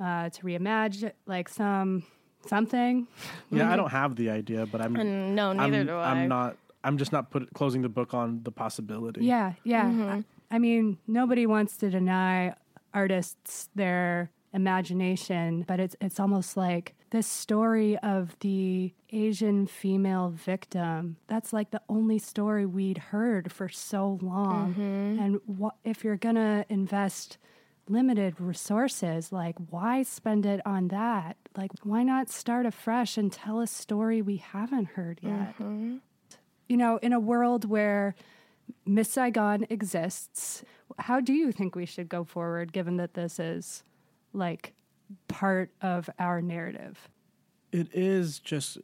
[0.00, 2.02] uh, to reimagine, like some
[2.46, 3.06] something.
[3.50, 6.10] Yeah, I don't have the idea, but I'm no, neither I'm, do I.
[6.10, 6.56] I'm not.
[6.84, 9.24] I'm just not put closing the book on the possibility.
[9.24, 9.84] Yeah, yeah.
[9.84, 10.02] Mm-hmm.
[10.02, 12.54] I, I mean, nobody wants to deny
[12.94, 21.18] artists their imagination, but it's it's almost like this story of the Asian female victim.
[21.28, 24.74] That's like the only story we'd heard for so long.
[24.74, 25.22] Mm-hmm.
[25.22, 27.38] And wh- if you're gonna invest
[27.88, 31.36] limited resources, like why spend it on that?
[31.56, 35.54] Like why not start afresh and tell a story we haven't heard yet?
[35.58, 35.98] Mm-hmm.
[36.68, 38.16] You know, in a world where
[38.84, 40.64] Miss Saigon exists,
[40.98, 43.84] how do you think we should go forward given that this is
[44.32, 44.74] like
[45.28, 47.08] part of our narrative.
[47.72, 48.78] It is just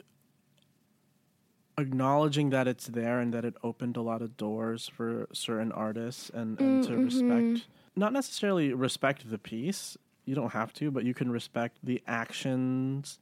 [1.79, 6.31] acknowledging that it's there and that it opened a lot of doors for certain artists
[6.31, 7.05] and, and mm, to mm-hmm.
[7.05, 7.67] respect
[7.97, 13.19] not necessarily respect the piece you don't have to but you can respect the actions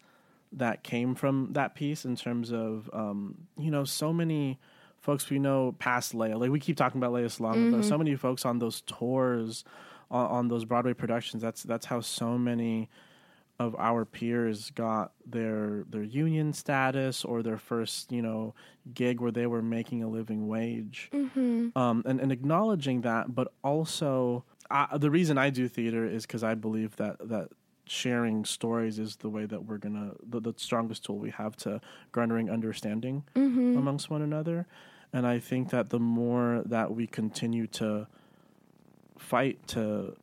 [0.52, 4.58] that came from that piece in terms of um, you know so many
[5.00, 7.76] folks we know past Lea like we keep talking about Lea Salonga mm-hmm.
[7.76, 9.64] but so many folks on those tours
[10.10, 11.42] on, on those Broadway productions.
[11.42, 12.88] That's that's how so many
[13.60, 18.54] of our peers got their their union status or their first you know
[18.94, 21.68] gig where they were making a living wage mm-hmm.
[21.78, 26.42] um, and, and acknowledging that but also uh, the reason i do theater is because
[26.42, 27.50] i believe that that
[27.84, 31.78] sharing stories is the way that we're gonna the, the strongest tool we have to
[32.12, 33.76] garnering understanding mm-hmm.
[33.76, 34.66] amongst one another
[35.12, 38.06] and i think that the more that we continue to
[39.20, 40.16] fight to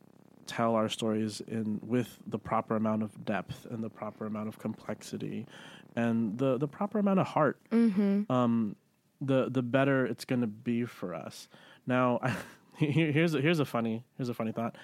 [0.46, 4.58] tell our stories in with the proper amount of depth and the proper amount of
[4.58, 5.46] complexity
[5.94, 7.58] and the the proper amount of heart.
[7.70, 8.30] Mm-hmm.
[8.30, 8.76] um,
[9.20, 11.48] the the better it's going to be for us.
[11.86, 12.34] Now I,
[12.76, 14.76] here's a, here's a funny here's a funny thought.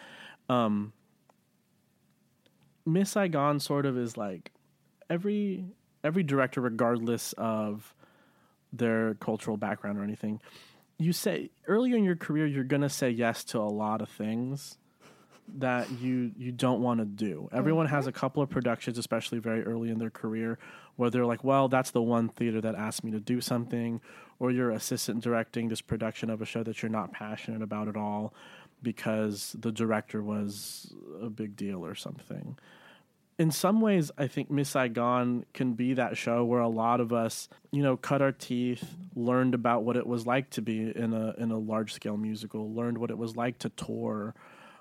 [0.48, 0.92] Um,
[2.86, 4.52] miss saigon sort of is like
[5.08, 5.64] every
[6.04, 7.94] every director regardless of
[8.72, 10.40] their cultural background or anything
[10.98, 14.08] you say earlier in your career you're going to say yes to a lot of
[14.08, 14.78] things
[15.56, 17.48] that you you don't want to do.
[17.52, 18.18] Everyone has a mm-hmm.
[18.18, 20.58] couple of productions especially very early in their career
[20.96, 24.00] where they're like, "Well, that's the one theater that asked me to do something,"
[24.38, 27.96] or you're assistant directing this production of a show that you're not passionate about at
[27.96, 28.32] all
[28.82, 32.56] because the director was a big deal or something
[33.38, 37.12] in some ways, I think Miss Saigon can be that show where a lot of
[37.12, 41.12] us, you know, cut our teeth, learned about what it was like to be in
[41.12, 44.34] a in a large scale musical, learned what it was like to tour,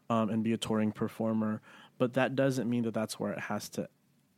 [0.10, 1.62] um, and be a touring performer.
[1.97, 3.88] But that doesn't mean that that's where it has to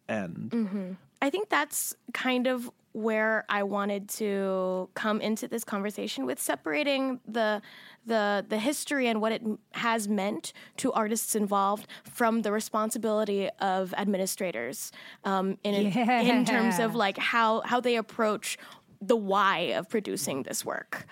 [0.08, 0.52] end.
[0.52, 0.92] Mm-hmm.
[1.22, 7.20] I think that's kind of where I wanted to come into this conversation with separating
[7.28, 7.62] the
[8.06, 13.94] the the history and what it has meant to artists involved from the responsibility of
[13.98, 14.94] administrators
[15.26, 16.22] um, in yeah.
[16.22, 18.58] in terms of like how how they approach
[19.02, 21.06] the why of producing this work.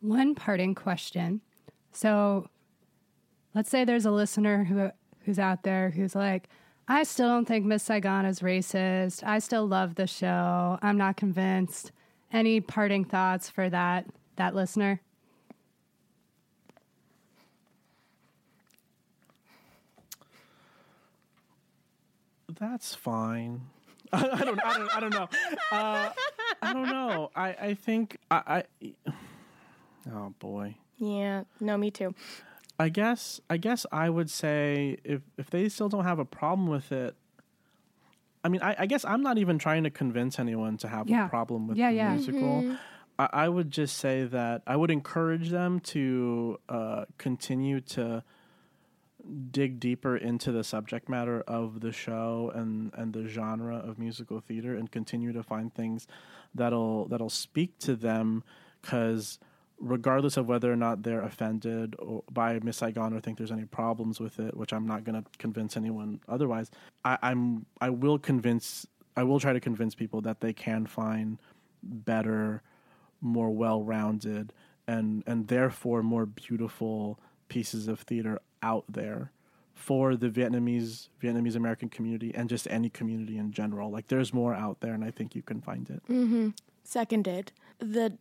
[0.00, 1.40] One parting question.
[1.92, 2.50] So
[3.54, 4.90] let's say there's a listener who
[5.24, 6.50] who's out there who's like,
[6.88, 9.22] I still don't think Miss Saigon is racist.
[9.24, 10.78] I still love the show.
[10.82, 11.92] I'm not convinced.
[12.32, 14.06] Any parting thoughts for that
[14.36, 15.00] that listener?
[22.58, 23.62] That's fine.
[24.12, 24.64] I, I don't.
[24.64, 24.96] I don't.
[24.96, 25.28] I don't know.
[25.70, 26.10] Uh,
[26.62, 27.30] I don't know.
[27.34, 27.48] I.
[27.60, 28.18] I think.
[28.30, 28.92] I, I.
[30.12, 30.74] Oh boy.
[30.98, 31.44] Yeah.
[31.60, 32.12] No, me too.
[32.82, 33.40] I guess.
[33.48, 37.14] I guess I would say if if they still don't have a problem with it.
[38.44, 41.26] I mean, I, I guess I'm not even trying to convince anyone to have Yeah.
[41.26, 42.12] a problem with Yeah, the yeah.
[42.14, 42.76] musical.
[43.18, 48.24] I, I would just say that I would encourage them to uh, continue to
[49.52, 54.40] dig deeper into the subject matter of the show and and the genre of musical
[54.40, 56.08] theater and continue to find things
[56.54, 58.42] that'll that'll speak to them
[58.82, 59.38] cuz
[59.82, 63.64] regardless of whether or not they're offended or, by Miss Saigon or think there's any
[63.64, 66.70] problems with it which I'm not going to convince anyone otherwise
[67.04, 71.38] I, I'm I will convince I will try to convince people that they can find
[71.82, 72.62] better
[73.20, 74.52] more well-rounded
[74.86, 77.18] and and therefore more beautiful
[77.48, 79.32] pieces of theater out there
[79.74, 83.90] for the Vietnamese Vietnamese American community and just any community in general.
[83.90, 86.02] Like there's more out there and I think you can find it.
[86.08, 86.50] Mm-hmm.
[86.84, 87.52] Seconded.
[87.78, 88.16] The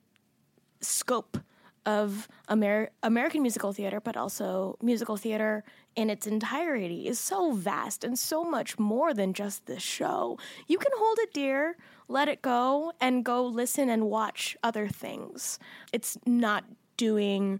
[0.82, 1.38] scope
[1.86, 5.63] of Amer- American musical theater, but also musical theater
[5.95, 10.38] in its entirety, is so vast and so much more than just this show.
[10.67, 11.75] You can hold it dear,
[12.07, 15.59] let it go, and go listen and watch other things.
[15.91, 16.65] It's not
[16.97, 17.59] doing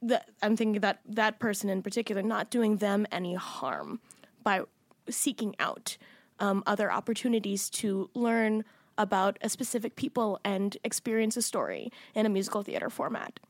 [0.00, 0.22] the.
[0.42, 4.00] I'm thinking that that person in particular, not doing them any harm
[4.42, 4.62] by
[5.10, 5.96] seeking out
[6.40, 8.64] um, other opportunities to learn
[8.98, 13.40] about a specific people and experience a story in a musical theater format.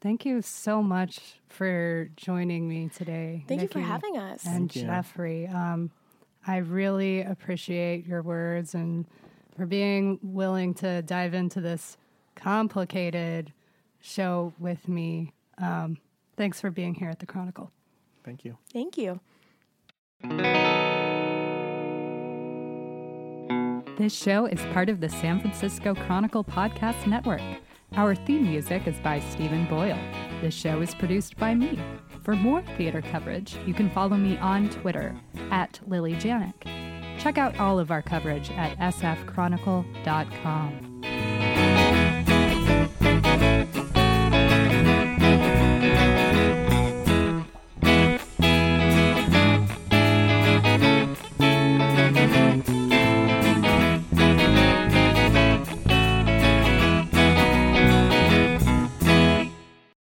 [0.00, 3.44] Thank you so much for joining me today.
[3.46, 4.44] Thank you for having us.
[4.44, 5.46] And Jeffrey.
[5.46, 5.90] Um,
[6.46, 9.06] I really appreciate your words and
[9.56, 11.96] for being willing to dive into this
[12.34, 13.52] complicated
[14.00, 15.32] show with me.
[15.58, 15.98] Um,
[16.36, 17.70] thanks for being here at the Chronicle.
[18.24, 18.58] Thank you.
[18.72, 19.20] Thank you.
[23.96, 27.42] This show is part of the San Francisco Chronicle Podcast Network.
[27.94, 29.98] Our theme music is by Stephen Boyle.
[30.40, 31.78] This show is produced by me.
[32.22, 35.14] For more theater coverage, you can follow me on Twitter
[35.50, 36.54] at Lily Janiak.
[37.18, 40.91] Check out all of our coverage at sfchronicle.com.